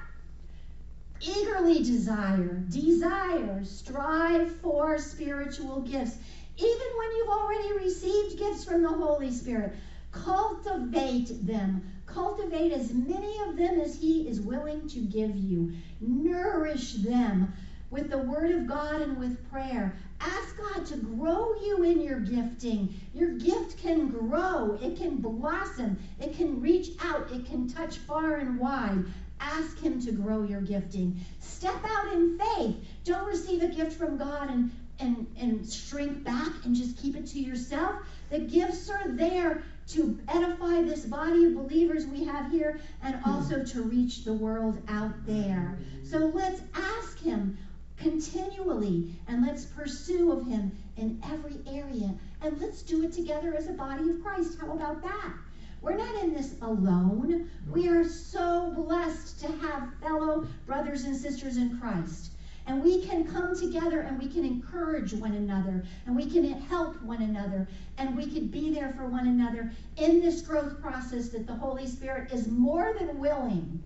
Eagerly 1.20 1.82
desire, 1.82 2.62
desire, 2.68 3.64
strive 3.64 4.54
for 4.60 4.98
spiritual 4.98 5.80
gifts. 5.80 6.18
Even 6.56 6.86
when 6.96 7.16
you've 7.16 7.28
already 7.28 7.72
received 7.84 8.38
gifts 8.38 8.64
from 8.64 8.82
the 8.82 8.88
Holy 8.88 9.32
Spirit, 9.32 9.74
cultivate 10.12 11.44
them. 11.46 11.92
Cultivate 12.06 12.72
as 12.72 12.92
many 12.92 13.38
of 13.40 13.56
them 13.56 13.80
as 13.80 13.98
He 13.98 14.28
is 14.28 14.40
willing 14.40 14.88
to 14.88 15.00
give 15.00 15.36
you. 15.36 15.72
Nourish 16.00 16.94
them 16.94 17.52
with 17.90 18.10
the 18.10 18.18
Word 18.18 18.52
of 18.52 18.66
God 18.66 19.00
and 19.00 19.18
with 19.18 19.50
prayer. 19.50 19.96
Ask 20.20 20.56
God 20.56 20.86
to 20.86 20.96
grow 20.96 21.54
you 21.62 21.82
in 21.82 22.00
your 22.00 22.20
gifting. 22.20 22.94
Your 23.12 23.30
gift 23.38 23.78
can 23.78 24.08
grow, 24.08 24.78
it 24.80 24.96
can 24.96 25.16
blossom, 25.16 25.98
it 26.20 26.36
can 26.36 26.60
reach 26.60 26.90
out, 27.02 27.30
it 27.32 27.46
can 27.46 27.68
touch 27.68 27.98
far 27.98 28.36
and 28.36 28.58
wide. 28.58 29.04
Ask 29.40 29.78
Him 29.78 30.00
to 30.02 30.12
grow 30.12 30.42
your 30.42 30.60
gifting. 30.60 31.20
Step 31.40 31.80
out 31.84 32.12
in 32.12 32.38
faith. 32.38 32.76
Don't 33.04 33.26
receive 33.26 33.62
a 33.62 33.68
gift 33.68 33.92
from 33.92 34.16
God 34.16 34.50
and, 34.50 34.70
and, 34.98 35.26
and 35.38 35.70
shrink 35.70 36.24
back 36.24 36.52
and 36.64 36.74
just 36.74 36.96
keep 36.98 37.16
it 37.16 37.26
to 37.28 37.40
yourself. 37.40 37.96
The 38.30 38.40
gifts 38.40 38.90
are 38.90 39.08
there 39.08 39.62
to 39.88 40.18
edify 40.28 40.82
this 40.82 41.06
body 41.06 41.46
of 41.46 41.54
believers 41.54 42.06
we 42.06 42.24
have 42.24 42.50
here 42.50 42.78
and 43.02 43.18
also 43.24 43.64
to 43.64 43.82
reach 43.82 44.24
the 44.24 44.32
world 44.32 44.80
out 44.88 45.14
there. 45.26 45.78
So 46.04 46.30
let's 46.34 46.60
ask 46.74 47.18
Him 47.18 47.56
continually 47.96 49.10
and 49.26 49.46
let's 49.46 49.64
pursue 49.64 50.32
of 50.32 50.46
Him 50.46 50.76
in 50.96 51.20
every 51.30 51.58
area. 51.66 52.14
And 52.42 52.60
let's 52.60 52.82
do 52.82 53.02
it 53.04 53.12
together 53.12 53.54
as 53.56 53.68
a 53.68 53.72
body 53.72 54.10
of 54.10 54.22
Christ. 54.22 54.58
How 54.60 54.72
about 54.72 55.02
that? 55.02 55.32
We're 55.80 55.96
not 55.96 56.22
in 56.22 56.34
this 56.34 56.54
alone. 56.60 57.48
We 57.70 57.88
are 57.88 58.04
so 58.04 58.72
blessed 58.74 59.40
to 59.40 59.46
have 59.46 59.94
fellow 60.00 60.46
brothers 60.66 61.04
and 61.04 61.16
sisters 61.16 61.56
in 61.56 61.78
Christ. 61.78 62.32
And 62.66 62.82
we 62.82 63.02
can 63.06 63.26
come 63.26 63.58
together 63.58 64.00
and 64.00 64.18
we 64.18 64.28
can 64.28 64.44
encourage 64.44 65.14
one 65.14 65.32
another 65.32 65.84
and 66.04 66.14
we 66.14 66.26
can 66.26 66.44
help 66.44 67.00
one 67.02 67.22
another 67.22 67.66
and 67.96 68.14
we 68.14 68.26
can 68.26 68.48
be 68.48 68.74
there 68.74 68.92
for 68.92 69.06
one 69.06 69.26
another 69.26 69.72
in 69.96 70.20
this 70.20 70.42
growth 70.42 70.80
process 70.82 71.30
that 71.30 71.46
the 71.46 71.54
Holy 71.54 71.86
Spirit 71.86 72.30
is 72.30 72.48
more 72.48 72.94
than 72.98 73.18
willing 73.18 73.82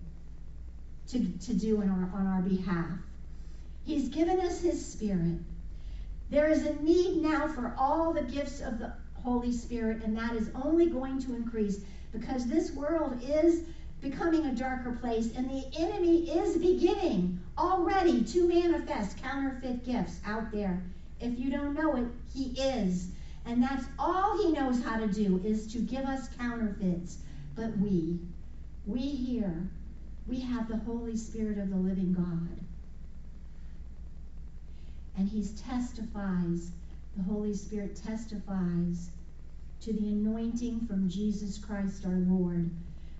to, 1.07 1.19
to 1.19 1.53
do 1.53 1.77
our, 1.77 2.11
on 2.13 2.27
our 2.27 2.41
behalf. 2.41 2.89
He's 3.85 4.09
given 4.09 4.41
us 4.41 4.59
His 4.59 4.85
Spirit. 4.85 5.39
There 6.29 6.49
is 6.49 6.65
a 6.65 6.73
need 6.81 7.21
now 7.21 7.47
for 7.47 7.73
all 7.77 8.11
the 8.11 8.23
gifts 8.23 8.59
of 8.59 8.79
the 8.79 8.93
Holy 9.23 9.51
Spirit, 9.51 10.03
and 10.03 10.15
that 10.17 10.35
is 10.35 10.49
only 10.53 10.87
going 10.89 11.21
to 11.23 11.33
increase 11.33 11.81
because 12.11 12.45
this 12.45 12.71
world 12.73 13.17
is 13.23 13.63
becoming 14.01 14.45
a 14.45 14.55
darker 14.55 14.91
place, 15.01 15.35
and 15.35 15.49
the 15.49 15.65
enemy 15.79 16.29
is 16.29 16.57
beginning 16.57 17.39
already 17.57 18.23
to 18.23 18.47
manifest 18.47 19.21
counterfeit 19.21 19.85
gifts 19.85 20.19
out 20.25 20.51
there. 20.51 20.83
If 21.21 21.39
you 21.39 21.49
don't 21.49 21.73
know 21.73 21.95
it, 21.95 22.05
he 22.33 22.49
is. 22.59 23.07
And 23.45 23.63
that's 23.63 23.85
all 23.97 24.37
he 24.43 24.51
knows 24.51 24.83
how 24.83 24.97
to 24.97 25.07
do 25.07 25.41
is 25.45 25.67
to 25.73 25.79
give 25.79 26.05
us 26.05 26.27
counterfeits. 26.37 27.17
But 27.55 27.77
we, 27.77 28.19
we 28.85 29.01
here, 29.01 29.69
we 30.27 30.41
have 30.41 30.67
the 30.67 30.77
Holy 30.77 31.15
Spirit 31.15 31.57
of 31.57 31.69
the 31.69 31.77
living 31.77 32.13
God. 32.13 32.49
And 35.17 35.29
he 35.29 35.43
testifies, 35.43 36.71
the 37.17 37.23
Holy 37.23 37.53
Spirit 37.53 37.95
testifies 37.95 39.09
to 39.81 39.93
the 39.93 40.07
anointing 40.07 40.87
from 40.87 41.09
Jesus 41.09 41.57
Christ 41.57 42.05
our 42.05 42.23
Lord. 42.27 42.69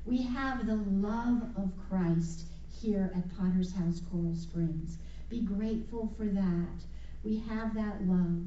We 0.06 0.22
have 0.24 0.66
the 0.66 0.76
love 0.76 1.44
of 1.58 1.72
Christ 1.90 2.46
here 2.82 3.12
at 3.16 3.38
Potter's 3.38 3.74
House 3.74 4.02
Coral 4.12 4.36
Springs 4.36 4.98
be 5.34 5.42
grateful 5.42 6.14
for 6.16 6.26
that. 6.26 6.86
We 7.24 7.40
have 7.50 7.74
that 7.74 8.08
love. 8.08 8.44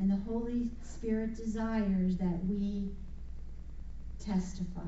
And 0.00 0.10
the 0.10 0.16
Holy 0.26 0.68
Spirit 0.82 1.36
desires 1.36 2.16
that 2.16 2.40
we 2.48 2.90
testify 4.18 4.80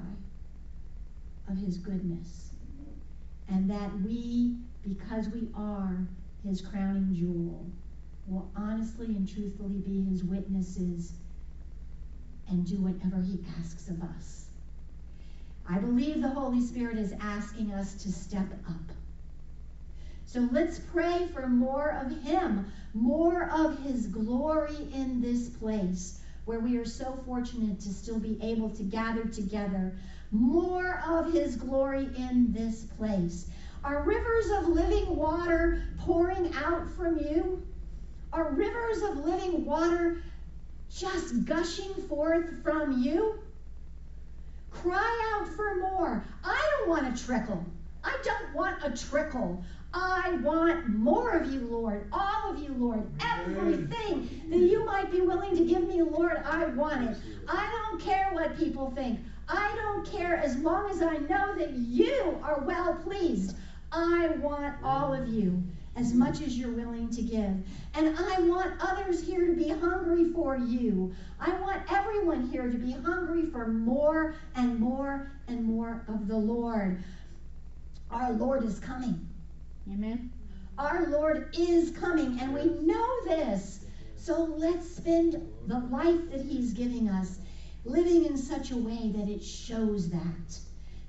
of 1.49 1.57
His 1.57 1.79
goodness. 1.79 2.51
And 3.49 3.71
that 3.71 3.91
we, 4.01 4.57
because 4.83 5.29
we 5.29 5.47
are 5.55 5.99
His 6.45 6.61
crowning 6.61 7.15
jewel, 7.15 7.65
will 8.27 8.51
honestly 8.57 9.07
and 9.07 9.29
truthfully 9.29 9.79
be 9.79 10.03
His 10.05 10.25
witnesses 10.25 11.13
and 12.49 12.67
do 12.67 12.77
whatever 12.77 13.23
He 13.23 13.45
asks 13.59 13.89
of 13.89 14.03
us. 14.03 14.47
I 15.69 15.79
believe 15.79 16.21
the 16.21 16.29
Holy 16.29 16.61
Spirit 16.61 16.99
is 16.99 17.15
asking 17.21 17.73
us 17.73 17.95
to 18.03 18.13
step 18.13 18.53
up. 18.69 18.93
So 20.27 20.49
let's 20.53 20.79
pray 20.79 21.27
for 21.33 21.47
more 21.47 21.91
of 21.91 22.23
Him, 22.23 22.67
more 22.93 23.49
of 23.51 23.79
His 23.83 24.07
glory 24.07 24.89
in 24.93 25.21
this 25.21 25.49
place 25.49 26.21
where 26.45 26.61
we 26.61 26.77
are 26.77 26.85
so 26.85 27.17
fortunate 27.25 27.81
to 27.81 27.93
still 27.93 28.19
be 28.19 28.39
able 28.43 28.69
to 28.71 28.83
gather 28.83 29.25
together. 29.25 29.97
More 30.31 31.03
of 31.07 31.33
His 31.33 31.57
glory 31.57 32.09
in 32.17 32.53
this 32.53 32.85
place. 32.85 33.49
Are 33.83 34.03
rivers 34.03 34.51
of 34.51 34.69
living 34.69 35.17
water 35.17 35.83
pouring 35.99 36.53
out 36.55 36.91
from 36.91 37.19
you? 37.19 37.63
Are 38.35 38.51
rivers 38.51 39.01
of 39.03 39.25
living 39.25 39.65
water 39.65 40.21
just 40.91 41.45
gushing 41.45 41.95
forth 42.09 42.65
from 42.65 43.01
you? 43.01 43.39
Cry 44.73 45.37
out 45.37 45.47
for 45.55 45.77
more. 45.77 46.25
I 46.43 46.71
don't 46.73 46.89
want 46.89 47.07
a 47.07 47.25
trickle. 47.25 47.65
I 48.03 48.19
don't 48.25 48.53
want 48.53 48.83
a 48.83 48.91
trickle. 48.91 49.63
I 49.93 50.33
want 50.43 50.89
more 50.89 51.31
of 51.31 51.53
you, 51.53 51.61
Lord. 51.61 52.09
All 52.13 52.51
of 52.51 52.59
you, 52.59 52.75
Lord. 52.77 53.09
Everything 53.23 54.43
that 54.51 54.59
you 54.59 54.85
might 54.85 55.13
be 55.13 55.21
willing 55.21 55.57
to 55.57 55.65
give 55.65 55.87
me, 55.87 56.03
Lord, 56.03 56.43
I 56.45 56.65
want 56.67 57.09
it. 57.09 57.17
I 57.49 57.89
don't 57.89 58.01
care 58.01 58.31
what 58.33 58.59
people 58.59 58.91
think. 58.97 59.21
I 59.49 59.73
don't 59.77 60.05
care 60.05 60.35
as 60.39 60.57
long 60.57 60.91
as 60.91 61.03
I 61.03 61.19
know 61.19 61.55
that 61.57 61.71
you 61.75 62.37
are 62.43 62.65
well 62.67 62.95
pleased. 63.05 63.55
I 63.93 64.27
want 64.41 64.75
all 64.83 65.15
of 65.15 65.29
you 65.29 65.63
as 65.97 66.13
much 66.13 66.41
as 66.41 66.59
you're 66.59 66.73
willing 66.73 67.09
to 67.11 67.23
give. 67.23 67.55
And 67.95 68.19
I 68.19 68.41
want 68.41 68.75
others 68.81 69.23
here 69.23 69.47
to 69.47 69.55
be 69.55 69.69
hungry 69.69 70.33
for 70.33 70.57
you. 70.57 71.15
I 71.39 71.51
want 71.61 71.83
everyone 71.91 72.49
here 72.49 72.71
to 72.71 72.79
be 72.79 72.93
hungry 72.93 73.47
for 73.47 73.69
more 73.69 74.35
and 74.57 74.79
more 74.79 75.31
and 75.47 75.65
more 75.65 76.05
of 76.09 76.27
the 76.27 76.37
Lord. 76.37 77.03
Our 78.11 78.33
Lord 78.33 78.65
is 78.65 78.79
coming. 78.79 79.29
Amen. 79.93 80.33
Our 80.79 81.07
Lord 81.09 81.55
is 81.57 81.91
coming, 81.91 82.39
and 82.41 82.53
we 82.53 82.65
know 82.65 83.25
this. 83.27 83.85
So 84.17 84.55
let's 84.57 84.97
spend 84.97 85.41
the 85.67 85.79
life 85.91 86.31
that 86.33 86.45
He's 86.45 86.73
giving 86.73 87.09
us 87.09 87.39
living 87.85 88.25
in 88.25 88.37
such 88.37 88.71
a 88.71 88.77
way 88.77 89.13
that 89.15 89.29
it 89.29 89.45
shows 89.45 90.09
that. 90.11 90.59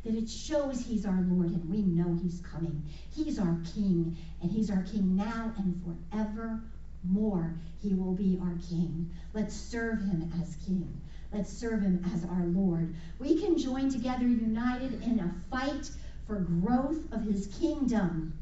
That 0.06 0.16
it 0.16 0.30
shows 0.30 0.86
He's 0.86 1.06
our 1.06 1.26
Lord, 1.30 1.48
and 1.48 1.70
we 1.70 1.82
know 1.82 2.18
He's 2.22 2.42
coming. 2.42 2.84
He's 3.12 3.40
our 3.40 3.60
King, 3.74 4.16
and 4.42 4.52
He's 4.52 4.70
our 4.70 4.84
King 4.84 5.16
now 5.16 5.52
and 5.58 5.82
forevermore. 6.12 7.56
He 7.82 7.96
will 7.96 8.14
be 8.14 8.40
our 8.42 8.56
King. 8.70 9.10
Let's 9.34 9.56
serve 9.56 10.00
Him 10.00 10.32
as 10.40 10.58
King. 10.66 11.02
Let's 11.34 11.52
serve 11.52 11.82
Him 11.82 12.06
as 12.14 12.24
our 12.26 12.46
Lord. 12.46 12.94
We 13.20 13.42
can 13.42 13.58
join 13.58 13.90
together, 13.90 14.28
united 14.28 15.02
in 15.02 15.20
a 15.20 15.34
fight 15.50 15.90
for 16.28 16.36
growth 16.36 17.12
of 17.12 17.24
His 17.24 17.48
kingdom 17.60 18.34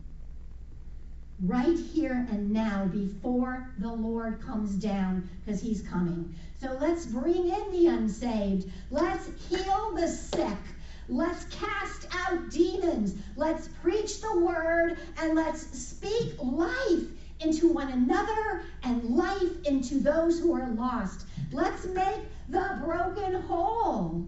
right 1.44 1.78
here 1.78 2.26
and 2.32 2.52
now 2.52 2.86
before 2.86 3.68
the 3.80 3.92
Lord 3.92 4.42
comes 4.42 4.76
down 4.76 5.28
because 5.46 5.62
he's 5.62 5.82
coming. 5.82 6.34
So 6.60 6.78
let's 6.80 7.06
bring 7.06 7.50
in 7.50 7.72
the 7.72 7.88
unsaved. 7.88 8.72
Let's 8.92 9.28
heal 9.50 9.94
the 9.96 10.08
sick. 10.08 10.58
Let's 11.10 11.46
cast 11.46 12.08
out 12.14 12.50
demons. 12.50 13.16
Let's 13.36 13.70
preach 13.82 14.22
the 14.22 14.40
word 14.40 14.98
and 15.20 15.36
let's 15.36 15.62
speak 15.78 16.34
life 16.42 17.08
into 17.42 17.68
one 17.74 17.90
another 17.90 18.64
and 18.84 19.04
life 19.04 19.66
into 19.66 20.00
those 20.00 20.40
who 20.40 20.54
are 20.54 20.70
lost. 20.70 21.28
Let's 21.52 21.86
make 21.86 22.22
the 22.50 22.80
broken 22.84 23.34
whole. 23.42 24.28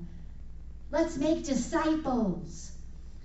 Let's 0.92 1.18
make 1.18 1.44
disciples. 1.44 2.74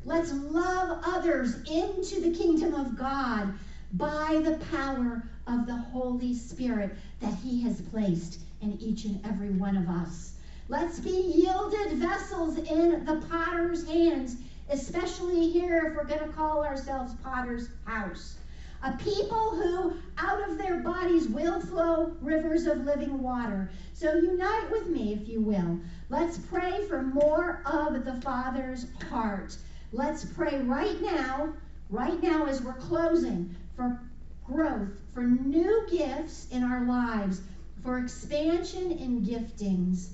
Let's 0.05 0.33
love 0.33 1.01
others 1.05 1.57
into 1.71 2.21
the 2.21 2.31
kingdom 2.31 2.75
of 2.75 2.97
God 2.97 3.53
by 3.95 4.41
the 4.45 4.53
power 4.53 5.23
of 5.47 5.67
the 5.67 5.77
Holy 5.77 6.35
Spirit 6.35 6.97
that 7.21 7.35
He 7.35 7.63
has 7.63 7.81
placed 7.83 8.39
in 8.63 8.81
each 8.81 9.05
and 9.05 9.21
every 9.25 9.51
one 9.51 9.77
of 9.77 9.89
us. 9.89 10.35
Let's 10.71 11.01
be 11.01 11.11
yielded 11.11 11.95
vessels 11.95 12.57
in 12.57 13.05
the 13.05 13.17
potter's 13.29 13.85
hands, 13.89 14.37
especially 14.69 15.51
here 15.51 15.89
if 15.89 15.97
we're 15.97 16.05
going 16.05 16.31
to 16.31 16.37
call 16.37 16.65
ourselves 16.65 17.13
potter's 17.25 17.71
house. 17.87 18.37
A 18.85 18.93
people 18.93 19.51
who 19.51 19.95
out 20.17 20.49
of 20.49 20.59
their 20.59 20.79
bodies 20.79 21.27
will 21.27 21.61
flow 21.61 22.13
rivers 22.21 22.67
of 22.67 22.85
living 22.85 23.21
water. 23.21 23.69
So 23.95 24.15
unite 24.15 24.71
with 24.71 24.87
me, 24.87 25.13
if 25.13 25.27
you 25.27 25.41
will. 25.41 25.81
Let's 26.09 26.39
pray 26.39 26.87
for 26.87 27.03
more 27.03 27.63
of 27.67 28.05
the 28.05 28.21
Father's 28.21 28.87
heart. 29.11 29.57
Let's 29.91 30.25
pray 30.25 30.63
right 30.63 31.03
now, 31.03 31.53
right 31.89 32.23
now 32.23 32.47
as 32.47 32.63
we're 32.63 32.75
closing, 32.75 33.57
for 33.75 34.01
growth, 34.47 35.01
for 35.13 35.25
new 35.25 35.85
gifts 35.91 36.47
in 36.53 36.63
our 36.63 36.85
lives, 36.85 37.41
for 37.83 37.99
expansion 37.99 38.93
in 38.93 39.23
giftings 39.23 40.11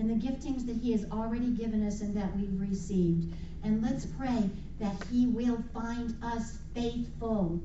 and 0.00 0.08
the 0.08 0.26
giftings 0.26 0.66
that 0.66 0.76
He 0.76 0.92
has 0.92 1.04
already 1.12 1.50
given 1.50 1.86
us 1.86 2.00
and 2.00 2.16
that 2.16 2.34
we've 2.34 2.58
received. 2.58 3.34
And 3.62 3.82
let's 3.82 4.06
pray 4.06 4.48
that 4.80 4.96
He 5.10 5.26
will 5.26 5.62
find 5.74 6.16
us 6.22 6.56
faithful 6.74 7.60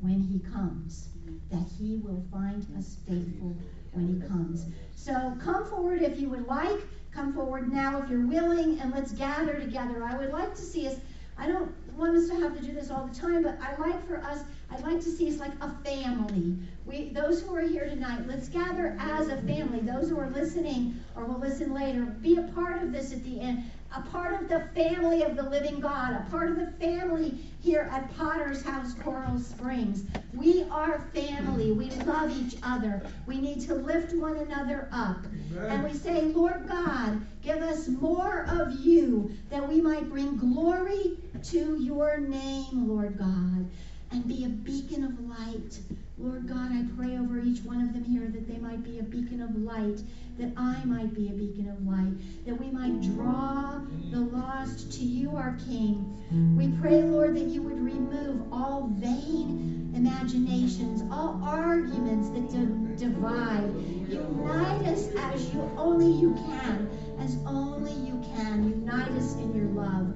when 0.00 0.22
He 0.22 0.38
comes. 0.50 1.08
That 1.50 1.66
He 1.78 1.98
will 1.98 2.24
find 2.32 2.66
us 2.78 2.96
faithful 3.06 3.54
when 3.92 4.08
He 4.08 4.26
comes. 4.26 4.64
So 4.96 5.36
come 5.38 5.66
forward 5.66 6.00
if 6.00 6.18
you 6.18 6.30
would 6.30 6.46
like. 6.46 6.80
Come 7.12 7.34
forward 7.34 7.70
now 7.70 8.02
if 8.02 8.08
you're 8.08 8.26
willing, 8.26 8.80
and 8.80 8.92
let's 8.92 9.12
gather 9.12 9.52
together. 9.60 10.02
I 10.02 10.16
would 10.16 10.32
like 10.32 10.54
to 10.54 10.62
see 10.62 10.88
us. 10.88 10.96
I 11.36 11.46
don't 11.46 11.70
want 11.96 12.16
us 12.16 12.28
to 12.28 12.36
have 12.36 12.56
to 12.58 12.64
do 12.64 12.72
this 12.72 12.90
all 12.90 13.06
the 13.06 13.14
time, 13.14 13.42
but 13.42 13.58
I 13.60 13.76
like 13.80 14.06
for 14.06 14.18
us 14.18 14.40
I'd 14.74 14.82
like 14.82 15.00
to 15.02 15.10
see 15.10 15.28
us 15.28 15.38
like 15.38 15.52
a 15.60 15.70
family. 15.84 16.56
We, 16.84 17.10
those 17.10 17.42
who 17.42 17.54
are 17.54 17.60
here 17.60 17.84
tonight, 17.84 18.26
let's 18.26 18.48
gather 18.48 18.96
as 18.98 19.28
a 19.28 19.36
family. 19.42 19.80
Those 19.80 20.08
who 20.08 20.18
are 20.18 20.30
listening 20.30 21.00
or 21.16 21.24
will 21.24 21.38
listen 21.38 21.72
later, 21.72 22.02
be 22.02 22.36
a 22.36 22.42
part 22.42 22.82
of 22.82 22.92
this 22.92 23.12
at 23.12 23.22
the 23.24 23.40
end. 23.40 23.70
A 23.96 24.00
part 24.00 24.42
of 24.42 24.48
the 24.48 24.68
family 24.74 25.22
of 25.22 25.36
the 25.36 25.44
living 25.44 25.78
God, 25.78 26.14
a 26.14 26.26
part 26.28 26.50
of 26.50 26.56
the 26.56 26.72
family 26.84 27.38
here 27.62 27.88
at 27.92 28.12
Potter's 28.16 28.60
House, 28.64 28.94
Coral 28.94 29.38
Springs. 29.38 30.04
We 30.32 30.64
are 30.64 31.08
family. 31.14 31.70
We 31.70 31.90
love 31.90 32.36
each 32.36 32.56
other. 32.64 33.06
We 33.26 33.38
need 33.38 33.60
to 33.62 33.74
lift 33.74 34.12
one 34.16 34.36
another 34.36 34.88
up. 34.90 35.18
Amen. 35.52 35.70
And 35.70 35.84
we 35.84 35.96
say, 35.96 36.22
Lord 36.22 36.66
God, 36.66 37.24
give 37.40 37.62
us 37.62 37.86
more 37.86 38.46
of 38.48 38.80
you 38.80 39.30
that 39.50 39.66
we 39.68 39.80
might 39.80 40.10
bring 40.10 40.36
glory 40.38 41.16
to 41.50 41.82
your 41.82 42.18
name, 42.18 42.88
Lord 42.88 43.18
God 43.18 43.66
and 44.14 44.28
be 44.28 44.44
a 44.44 44.48
beacon 44.48 45.02
of 45.02 45.18
light. 45.28 45.80
Lord 46.18 46.46
God, 46.46 46.70
I 46.70 46.84
pray 46.96 47.18
over 47.18 47.40
each 47.40 47.64
one 47.64 47.80
of 47.80 47.92
them 47.92 48.04
here 48.04 48.28
that 48.28 48.46
they 48.46 48.58
might 48.58 48.84
be 48.84 49.00
a 49.00 49.02
beacon 49.02 49.42
of 49.42 49.56
light, 49.56 50.00
that 50.38 50.52
I 50.56 50.84
might 50.84 51.12
be 51.14 51.28
a 51.28 51.32
beacon 51.32 51.68
of 51.68 51.84
light, 51.84 52.14
that 52.46 52.54
we 52.54 52.70
might 52.70 53.00
draw 53.02 53.80
the 54.12 54.20
lost 54.20 54.92
to 54.92 55.04
you, 55.04 55.36
our 55.36 55.58
King. 55.66 56.56
We 56.56 56.68
pray, 56.80 57.02
Lord, 57.02 57.36
that 57.36 57.46
you 57.46 57.62
would 57.62 57.80
remove 57.80 58.52
all 58.52 58.88
vain 58.94 59.92
imaginations, 59.96 61.02
all 61.10 61.40
arguments 61.42 62.30
that 62.30 62.96
divide. 62.96 63.74
Unite 64.08 64.86
us 64.86 65.08
as 65.16 65.52
you 65.52 65.68
only 65.76 66.12
you 66.12 66.34
can, 66.34 66.88
as 67.18 67.36
only 67.46 67.92
you 67.92 68.22
can. 68.36 68.62
Unite 68.62 69.10
us 69.10 69.34
in 69.34 69.52
your 69.54 69.66
love. 69.66 70.14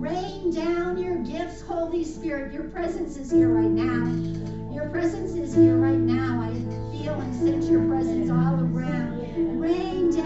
Rain 0.00 0.50
down 0.50 0.96
your 0.96 1.16
gifts, 1.16 1.60
Holy 1.60 2.04
Spirit. 2.04 2.54
Your 2.54 2.64
presence 2.64 3.18
is 3.18 3.30
here 3.30 3.50
right 3.50 3.68
now. 3.68 4.74
Your 4.74 4.88
presence 4.88 5.32
is 5.32 5.54
here 5.54 5.76
right 5.76 5.92
now. 5.98 6.40
I 6.40 6.54
feel 6.90 7.12
and 7.20 7.34
sense 7.34 7.68
your 7.68 7.86
presence 7.86 8.30
all 8.30 8.54
around. 8.54 9.60
Rain 9.60 10.10
down. 10.10 10.20